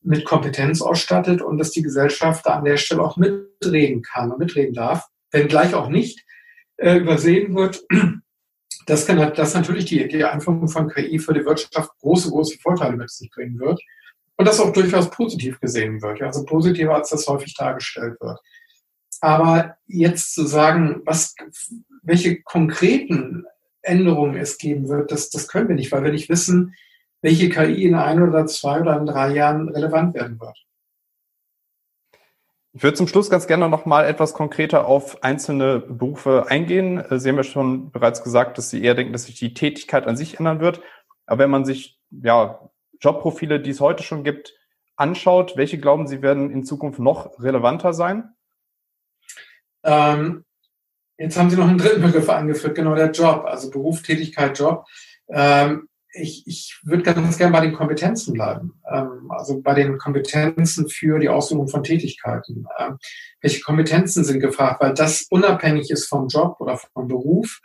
mit 0.01 0.25
Kompetenz 0.25 0.81
ausstattet 0.81 1.43
und 1.43 1.59
dass 1.59 1.73
die 1.73 1.83
Gesellschaft 1.83 2.47
da 2.47 2.55
an 2.55 2.65
der 2.65 2.79
Stelle 2.79 3.03
auch 3.03 3.19
mitreden 3.19 4.01
kann 4.01 4.33
und 4.33 4.39
mitreden 4.39 4.73
darf, 4.73 5.07
wenn 5.31 5.49
gleich 5.49 5.75
auch 5.75 5.89
nicht 5.89 6.25
äh, 6.79 6.97
übersehen 6.97 7.55
wird, 7.55 7.85
dass, 8.87 9.07
kann, 9.07 9.35
dass 9.35 9.55
natürlich 9.55 9.85
die, 9.85 10.09
die 10.09 10.25
Einführung 10.25 10.69
von 10.69 10.89
KI 10.89 11.19
für 11.19 11.35
die 11.35 11.45
Wirtschaft 11.45 11.91
große, 12.01 12.31
große 12.31 12.59
Vorteile 12.59 12.97
mit 12.97 13.11
sich 13.11 13.31
bringen 13.31 13.59
wird 13.59 13.81
und 14.37 14.49
das 14.49 14.61
auch 14.61 14.73
durchaus 14.73 15.11
positiv 15.11 15.61
gesehen 15.61 16.01
wird, 16.01 16.23
also 16.23 16.45
positiver 16.45 16.95
als 16.95 17.11
das 17.11 17.27
häufig 17.27 17.55
dargestellt 17.55 18.19
wird. 18.21 18.41
Aber 19.21 19.77
jetzt 19.87 20.35
zu 20.35 20.47
sagen, 20.47 21.03
was, 21.05 21.35
welche 22.03 22.41
konkreten 22.43 23.45
Änderungen 23.83 24.37
es 24.37 24.59
geben 24.59 24.89
wird, 24.89 25.11
das, 25.11 25.31
das 25.31 25.49
können 25.49 25.69
wir 25.69 25.75
nicht, 25.75 25.91
weil 25.91 26.05
wir 26.05 26.13
nicht 26.13 26.29
wissen, 26.29 26.75
welche 27.21 27.49
KI 27.49 27.85
in 27.85 27.95
ein 27.97 28.23
oder 28.23 28.47
zwei 28.47 28.81
oder 28.81 28.99
in 28.99 29.07
drei 29.07 29.35
Jahren 29.35 29.69
relevant 29.69 30.15
werden 30.15 30.39
wird. 30.41 30.57
Ich 32.79 32.85
würde 32.85 32.97
zum 32.97 33.09
Schluss 33.09 33.29
ganz 33.29 33.49
gerne 33.49 33.69
noch 33.69 33.87
mal 33.87 34.05
etwas 34.05 34.35
konkreter 34.35 34.87
auf 34.87 35.25
einzelne 35.25 35.81
Berufe 35.81 36.47
eingehen. 36.49 37.03
Sie 37.11 37.29
haben 37.29 37.37
ja 37.37 37.43
schon 37.43 37.91
bereits 37.91 38.23
gesagt, 38.23 38.57
dass 38.57 38.71
Sie 38.71 38.85
eher 38.85 38.95
denken, 38.95 39.13
dass 39.13 39.25
sich 39.25 39.35
die 39.35 39.53
Tätigkeit 39.53 40.07
an 40.07 40.17
sich 40.17 40.39
ändern 40.39 40.61
wird. 40.61 40.81
Aber 41.27 41.41
wenn 41.41 41.51
man 41.51 41.65
sich 41.65 41.99
ja, 42.23 42.71
Jobprofile, 43.01 43.59
die 43.59 43.71
es 43.71 43.81
heute 43.81 44.05
schon 44.05 44.23
gibt, 44.23 44.55
anschaut, 44.95 45.57
welche 45.57 45.79
glauben 45.79 46.07
Sie 46.07 46.23
werden 46.23 46.53
in 46.53 46.63
Zukunft 46.63 47.01
noch 47.01 47.43
relevanter 47.43 47.95
sein? 47.95 48.29
Ähm, 49.83 50.45
jetzt 51.17 51.37
haben 51.37 51.51
Sie 51.51 51.57
noch 51.57 51.67
einen 51.67 51.79
dritten 51.79 52.03
Begriff 52.03 52.29
angeführt, 52.29 52.77
genau 52.77 52.95
der 52.95 53.11
Job, 53.11 53.45
also 53.45 53.71
Beruf, 53.71 54.03
Tätigkeit, 54.03 54.57
Job. 54.57 54.87
Ähm, 55.29 55.89
ich, 56.21 56.47
ich 56.47 56.81
würde 56.85 57.03
ganz 57.03 57.39
gerne 57.39 57.53
bei 57.53 57.61
den 57.61 57.75
Kompetenzen 57.75 58.33
bleiben, 58.35 58.81
ähm, 58.91 59.31
also 59.31 59.61
bei 59.61 59.75
den 59.75 59.99
Kompetenzen 59.99 60.89
für 60.89 61.19
die 61.19 61.29
Ausübung 61.29 61.69
von 61.69 61.83
Tätigkeiten. 61.83 62.67
Ähm, 62.79 62.99
welche 63.41 63.61
Kompetenzen 63.61 64.25
sind 64.25 64.41
gefragt, 64.41 64.81
weil 64.81 64.95
das 64.95 65.27
unabhängig 65.31 65.91
ist 65.91 66.07
vom 66.07 66.29
Job 66.29 66.57
oder 66.61 66.77
vom 66.77 67.09
Beruf 67.09 67.61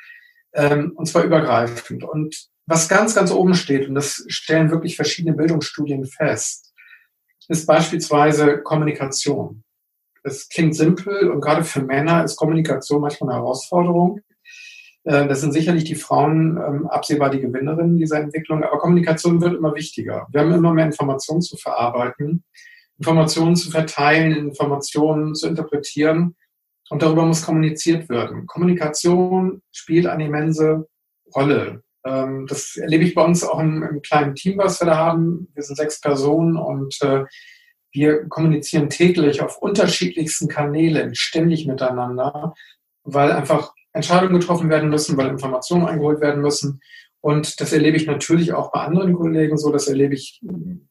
ähm, 0.53 0.93
und 0.95 1.07
zwar 1.07 1.23
übergreifend. 1.23 2.03
Und 2.03 2.47
was 2.65 2.87
ganz, 2.87 3.15
ganz 3.15 3.31
oben 3.31 3.55
steht, 3.55 3.87
und 3.87 3.95
das 3.95 4.23
stellen 4.27 4.71
wirklich 4.71 4.95
verschiedene 4.95 5.35
Bildungsstudien 5.35 6.05
fest, 6.05 6.73
ist 7.49 7.65
beispielsweise 7.65 8.61
Kommunikation. 8.61 9.63
Es 10.23 10.47
klingt 10.47 10.75
simpel 10.75 11.29
und 11.29 11.41
gerade 11.41 11.65
für 11.65 11.81
Männer 11.81 12.23
ist 12.23 12.37
Kommunikation 12.37 13.01
manchmal 13.01 13.31
eine 13.31 13.41
Herausforderung. 13.41 14.21
Äh, 15.03 15.27
das 15.27 15.41
sind 15.41 15.51
sicherlich 15.51 15.83
die 15.83 15.95
Frauen 15.95 16.57
ähm, 16.57 16.87
absehbar 16.87 17.29
die 17.29 17.41
Gewinnerinnen 17.41 17.97
dieser 17.97 18.19
Entwicklung, 18.19 18.63
aber 18.63 18.77
Kommunikation 18.77 19.41
wird 19.41 19.55
immer 19.55 19.75
wichtiger. 19.75 20.27
Wir 20.31 20.41
haben 20.41 20.51
immer 20.51 20.73
mehr 20.73 20.85
Informationen 20.85 21.41
zu 21.41 21.57
verarbeiten, 21.57 22.43
Informationen 22.97 23.55
zu 23.55 23.71
verteilen, 23.71 24.35
Informationen 24.35 25.35
zu 25.35 25.47
interpretieren 25.47 26.35
und 26.89 27.01
darüber 27.01 27.25
muss 27.25 27.45
kommuniziert 27.45 28.09
werden. 28.09 28.45
Kommunikation 28.47 29.61
spielt 29.71 30.07
eine 30.07 30.27
immense 30.27 30.87
Rolle. 31.35 31.81
Ähm, 32.05 32.45
das 32.47 32.77
erlebe 32.77 33.03
ich 33.03 33.15
bei 33.15 33.23
uns 33.23 33.43
auch 33.43 33.59
im, 33.59 33.83
im, 33.83 34.01
kleinen 34.01 34.35
Team, 34.35 34.57
was 34.57 34.79
wir 34.81 34.87
da 34.87 34.97
haben. 34.97 35.49
Wir 35.53 35.63
sind 35.63 35.75
sechs 35.75 35.99
Personen 35.99 36.57
und 36.57 36.95
äh, 37.01 37.25
wir 37.91 38.27
kommunizieren 38.27 38.89
täglich 38.89 39.41
auf 39.41 39.57
unterschiedlichsten 39.57 40.47
Kanälen 40.47 41.13
ständig 41.13 41.67
miteinander, 41.67 42.53
weil 43.03 43.31
einfach 43.31 43.73
Entscheidungen 43.93 44.39
getroffen 44.39 44.69
werden 44.69 44.89
müssen, 44.89 45.17
weil 45.17 45.27
Informationen 45.27 45.85
eingeholt 45.85 46.19
werden 46.19 46.41
müssen. 46.41 46.81
Und 47.21 47.61
das 47.61 47.71
erlebe 47.71 47.95
ich 47.95 48.05
natürlich 48.05 48.53
auch 48.53 48.71
bei 48.71 48.81
anderen 48.81 49.13
Kollegen 49.13 49.57
so, 49.57 49.71
das 49.71 49.87
erlebe 49.87 50.13
ich 50.13 50.41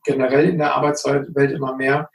generell 0.04 0.48
in 0.48 0.58
der 0.58 0.74
Arbeitswelt 0.74 1.52
immer 1.52 1.76
mehr. 1.76 2.08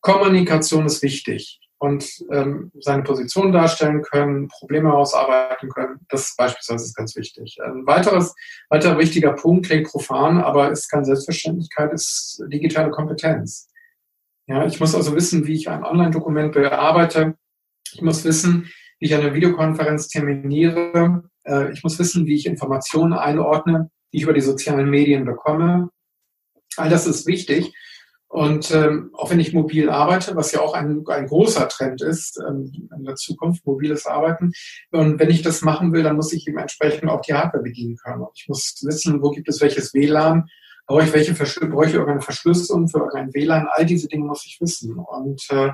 Kommunikation 0.00 0.86
ist 0.86 1.02
wichtig 1.02 1.60
und 1.78 2.10
ähm, 2.32 2.72
seine 2.80 3.04
Position 3.04 3.52
darstellen 3.52 4.02
können, 4.02 4.48
Probleme 4.48 4.92
ausarbeiten 4.92 5.68
können, 5.68 6.00
das 6.08 6.34
beispielsweise 6.36 6.84
ist 6.84 6.96
ganz 6.96 7.14
wichtig. 7.14 7.58
Ein 7.62 7.86
weiteres, 7.86 8.34
weiterer 8.68 8.98
wichtiger 8.98 9.32
Punkt 9.32 9.66
klingt 9.66 9.88
profan, 9.88 10.40
aber 10.40 10.70
ist 10.72 10.88
keine 10.88 11.04
Selbstverständlichkeit, 11.04 11.92
ist 11.92 12.42
digitale 12.48 12.90
Kompetenz. 12.90 13.68
Ja, 14.48 14.66
ich 14.66 14.80
muss 14.80 14.94
also 14.94 15.14
wissen, 15.14 15.46
wie 15.46 15.54
ich 15.54 15.68
ein 15.68 15.84
Online-Dokument 15.84 16.54
bearbeite. 16.54 17.36
Ich 17.92 18.02
muss 18.02 18.24
wissen, 18.24 18.70
ich 18.98 19.14
eine 19.14 19.34
Videokonferenz 19.34 20.08
terminiere. 20.08 21.22
Äh, 21.44 21.72
ich 21.72 21.82
muss 21.82 21.98
wissen, 21.98 22.26
wie 22.26 22.34
ich 22.34 22.46
Informationen 22.46 23.12
einordne, 23.12 23.90
die 24.12 24.18
ich 24.18 24.22
über 24.24 24.32
die 24.32 24.40
sozialen 24.40 24.90
Medien 24.90 25.24
bekomme. 25.24 25.90
All 26.76 26.88
das 26.88 27.06
ist 27.06 27.26
wichtig. 27.26 27.72
Und 28.30 28.70
ähm, 28.72 29.10
auch 29.14 29.30
wenn 29.30 29.40
ich 29.40 29.54
mobil 29.54 29.88
arbeite, 29.88 30.36
was 30.36 30.52
ja 30.52 30.60
auch 30.60 30.74
ein, 30.74 31.02
ein 31.06 31.26
großer 31.26 31.66
Trend 31.68 32.02
ist 32.02 32.38
ähm, 32.46 32.70
in 32.94 33.04
der 33.04 33.14
Zukunft, 33.14 33.64
mobiles 33.66 34.04
Arbeiten, 34.04 34.52
und 34.90 35.18
wenn 35.18 35.30
ich 35.30 35.40
das 35.40 35.62
machen 35.62 35.94
will, 35.94 36.02
dann 36.02 36.16
muss 36.16 36.34
ich 36.34 36.46
eben 36.46 36.58
entsprechend 36.58 37.08
auch 37.08 37.22
die 37.22 37.32
Hardware 37.32 37.62
bedienen 37.62 37.96
können. 37.96 38.20
Und 38.20 38.32
ich 38.34 38.46
muss 38.46 38.82
wissen, 38.82 39.22
wo 39.22 39.30
gibt 39.30 39.48
es 39.48 39.62
welches 39.62 39.94
WLAN, 39.94 40.46
brauche 40.86 41.04
ich 41.04 41.12
welche 41.14 41.32
brauche 41.32 41.86
ich 41.86 41.94
irgendeine 41.94 42.20
Verschlüsselung 42.20 42.88
für 42.88 42.98
irgendein 42.98 43.32
WLAN, 43.32 43.66
all 43.70 43.86
diese 43.86 44.08
Dinge 44.08 44.26
muss 44.26 44.44
ich 44.44 44.58
wissen. 44.60 44.98
Und 44.98 45.42
äh, 45.48 45.70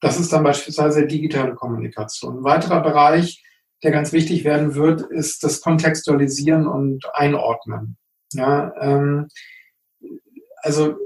das 0.00 0.18
ist 0.18 0.32
dann 0.32 0.44
beispielsweise 0.44 1.06
digitale 1.06 1.54
Kommunikation. 1.54 2.38
Ein 2.38 2.44
weiterer 2.44 2.82
Bereich, 2.82 3.44
der 3.82 3.90
ganz 3.90 4.12
wichtig 4.12 4.44
werden 4.44 4.74
wird, 4.74 5.02
ist 5.02 5.42
das 5.44 5.60
Kontextualisieren 5.60 6.66
und 6.66 7.04
Einordnen. 7.14 7.96
Ja, 8.32 8.72
ähm, 8.80 9.28
also 10.62 10.96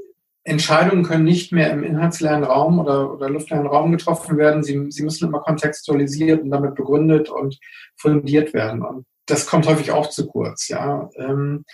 Entscheidungen 0.44 1.04
können 1.04 1.24
nicht 1.24 1.52
mehr 1.52 1.70
im 1.70 1.82
inhaltsleeren 1.82 2.44
Raum 2.44 2.78
oder, 2.78 3.12
oder 3.12 3.30
luftleeren 3.30 3.66
Raum 3.66 3.92
getroffen 3.92 4.36
werden. 4.36 4.62
Sie, 4.62 4.90
sie 4.90 5.02
müssen 5.02 5.26
immer 5.26 5.40
kontextualisiert 5.40 6.42
und 6.42 6.50
damit 6.50 6.74
begründet 6.74 7.30
und 7.30 7.58
fundiert 7.96 8.52
werden. 8.52 8.82
Und 8.82 9.06
das 9.26 9.46
kommt 9.46 9.66
häufig 9.66 9.90
auch 9.90 10.10
zu 10.10 10.26
kurz. 10.26 10.68
Ja. 10.68 11.08
Ähm, 11.16 11.64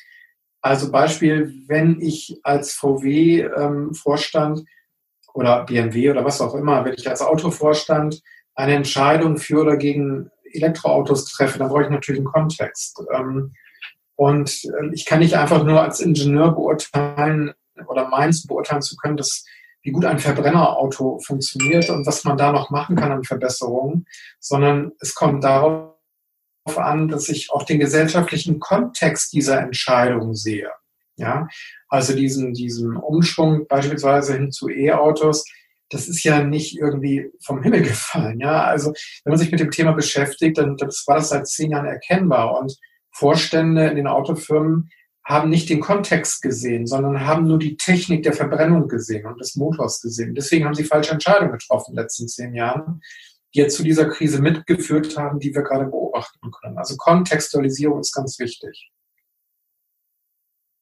also 0.61 0.93
Beispiel, 0.93 1.65
wenn 1.67 2.01
ich 2.01 2.39
als 2.45 2.75
VW-Vorstand 2.75 4.59
ähm, 4.61 4.67
oder 5.35 5.65
BMW 5.65 6.11
oder 6.11 6.25
was 6.25 6.41
auch 6.41 6.55
immer, 6.55 6.85
wenn 6.85 6.95
ich 6.95 7.09
als 7.09 7.23
Autovorstand 7.23 8.21
eine 8.55 8.75
Entscheidung 8.75 9.39
für 9.39 9.61
oder 9.61 9.77
gegen 9.77 10.31
Elektroautos 10.53 11.27
treffe, 11.27 11.59
dann 11.59 11.69
brauche 11.69 11.85
ich 11.85 11.91
natürlich 11.91 12.21
einen 12.21 12.33
Kontext. 12.33 13.03
Ähm, 13.13 13.53
und 14.17 14.65
äh, 14.65 14.93
ich 14.93 15.07
kann 15.07 15.21
nicht 15.21 15.37
einfach 15.37 15.65
nur 15.65 15.81
als 15.83 16.01
Ingenieur 16.01 16.53
beurteilen 16.53 17.53
oder 17.89 18.09
meins 18.09 18.47
beurteilen 18.47 18.83
zu 18.83 18.97
können, 18.97 19.17
dass 19.17 19.45
wie 19.83 19.93
gut 19.93 20.05
ein 20.05 20.19
Verbrennerauto 20.19 21.21
funktioniert 21.25 21.89
und 21.89 22.07
was 22.07 22.25
man 22.25 22.37
da 22.37 22.53
noch 22.53 22.71
machen 22.71 22.97
kann 22.97 23.13
an 23.13 23.25
Verbesserungen, 23.25 24.07
sondern 24.39 24.93
es 25.01 25.15
kommt 25.15 25.43
darauf 25.43 25.95
an, 26.77 27.09
dass 27.09 27.29
ich 27.29 27.51
auch 27.51 27.63
den 27.63 27.81
gesellschaftlichen 27.81 28.61
Kontext 28.61 29.33
dieser 29.33 29.61
Entscheidung 29.61 30.35
sehe. 30.35 30.71
Ja, 31.21 31.47
also 31.89 32.15
diesen, 32.15 32.55
diesen 32.55 32.97
Umschwung 32.97 33.67
beispielsweise 33.69 34.35
hin 34.35 34.51
zu 34.51 34.69
E-Autos, 34.69 35.45
das 35.91 36.09
ist 36.09 36.25
ja 36.25 36.43
nicht 36.43 36.79
irgendwie 36.79 37.31
vom 37.45 37.63
Himmel 37.63 37.83
gefallen. 37.83 38.41
Ja, 38.41 38.65
also 38.65 38.93
wenn 39.25 39.33
man 39.33 39.39
sich 39.39 39.51
mit 39.51 39.61
dem 39.61 39.71
Thema 39.71 39.93
beschäftigt, 39.93 40.59
dann 40.59 40.77
das 40.77 41.05
war 41.07 41.17
das 41.17 41.29
seit 41.29 41.47
zehn 41.47 41.73
Jahren 41.73 41.87
erkennbar 41.87 42.59
und 42.59 42.77
Vorstände 43.13 43.87
in 43.89 43.97
den 43.97 44.07
Autofirmen 44.07 44.91
haben 45.25 45.51
nicht 45.51 45.69
den 45.69 45.81
Kontext 45.81 46.43
gesehen, 46.43 46.87
sondern 46.87 47.27
haben 47.27 47.47
nur 47.47 47.59
die 47.59 47.77
Technik 47.77 48.23
der 48.23 48.33
Verbrennung 48.33 48.89
gesehen 48.89 49.27
und 49.27 49.41
des 49.41 49.55
Motors 49.55 50.01
gesehen. 50.01 50.35
Deswegen 50.35 50.65
haben 50.65 50.75
sie 50.75 50.85
falsche 50.85 51.13
Entscheidungen 51.13 51.53
getroffen 51.53 51.91
in 51.91 51.97
den 51.97 52.03
letzten 52.03 52.29
zehn 52.29 52.55
Jahren, 52.55 53.01
die 53.55 53.61
jetzt 53.61 53.77
zu 53.77 53.83
dieser 53.83 54.09
Krise 54.09 54.41
mitgeführt 54.41 55.17
haben, 55.17 55.39
die 55.39 55.55
wir 55.55 55.63
gerade 55.63 55.87
beobachten 55.87 56.51
können. 56.51 56.79
Also 56.79 56.97
Kontextualisierung 56.97 58.01
ist 58.01 58.15
ganz 58.15 58.39
wichtig. 58.39 58.91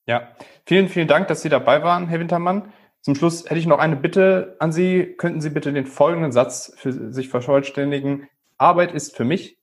Ja, 0.09 0.29
vielen, 0.65 0.89
vielen 0.89 1.07
Dank, 1.07 1.27
dass 1.27 1.43
Sie 1.43 1.49
dabei 1.49 1.83
waren, 1.83 2.07
Herr 2.07 2.19
Wintermann. 2.19 2.73
Zum 3.01 3.13
Schluss 3.13 3.45
hätte 3.45 3.59
ich 3.59 3.67
noch 3.67 3.77
eine 3.77 3.95
Bitte 3.95 4.55
an 4.57 4.71
Sie. 4.71 5.13
Könnten 5.19 5.39
Sie 5.39 5.51
bitte 5.51 5.71
den 5.71 5.85
folgenden 5.85 6.31
Satz 6.31 6.73
für 6.77 7.13
sich 7.13 7.29
vervollständigen? 7.29 8.27
Arbeit 8.57 8.91
ist 8.91 9.15
für 9.15 9.23
mich. 9.23 9.59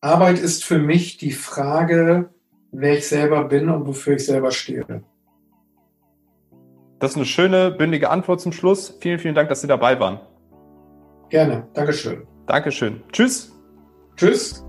Arbeit 0.00 0.38
ist 0.38 0.64
für 0.64 0.78
mich 0.78 1.18
die 1.18 1.32
Frage, 1.32 2.30
wer 2.72 2.96
ich 2.96 3.06
selber 3.06 3.44
bin 3.44 3.68
und 3.68 3.86
wofür 3.86 4.14
ich 4.14 4.24
selber 4.24 4.52
stehe. 4.52 5.04
Das 6.98 7.10
ist 7.10 7.16
eine 7.16 7.26
schöne, 7.26 7.72
bündige 7.72 8.08
Antwort 8.08 8.40
zum 8.40 8.52
Schluss. 8.52 8.96
Vielen, 9.02 9.18
vielen 9.18 9.34
Dank, 9.34 9.50
dass 9.50 9.60
Sie 9.60 9.68
dabei 9.68 10.00
waren. 10.00 10.18
Gerne. 11.28 11.68
Dankeschön. 11.74 12.26
Dankeschön. 12.46 13.02
Tschüss. 13.12 13.52
Tschüss. 14.16 14.64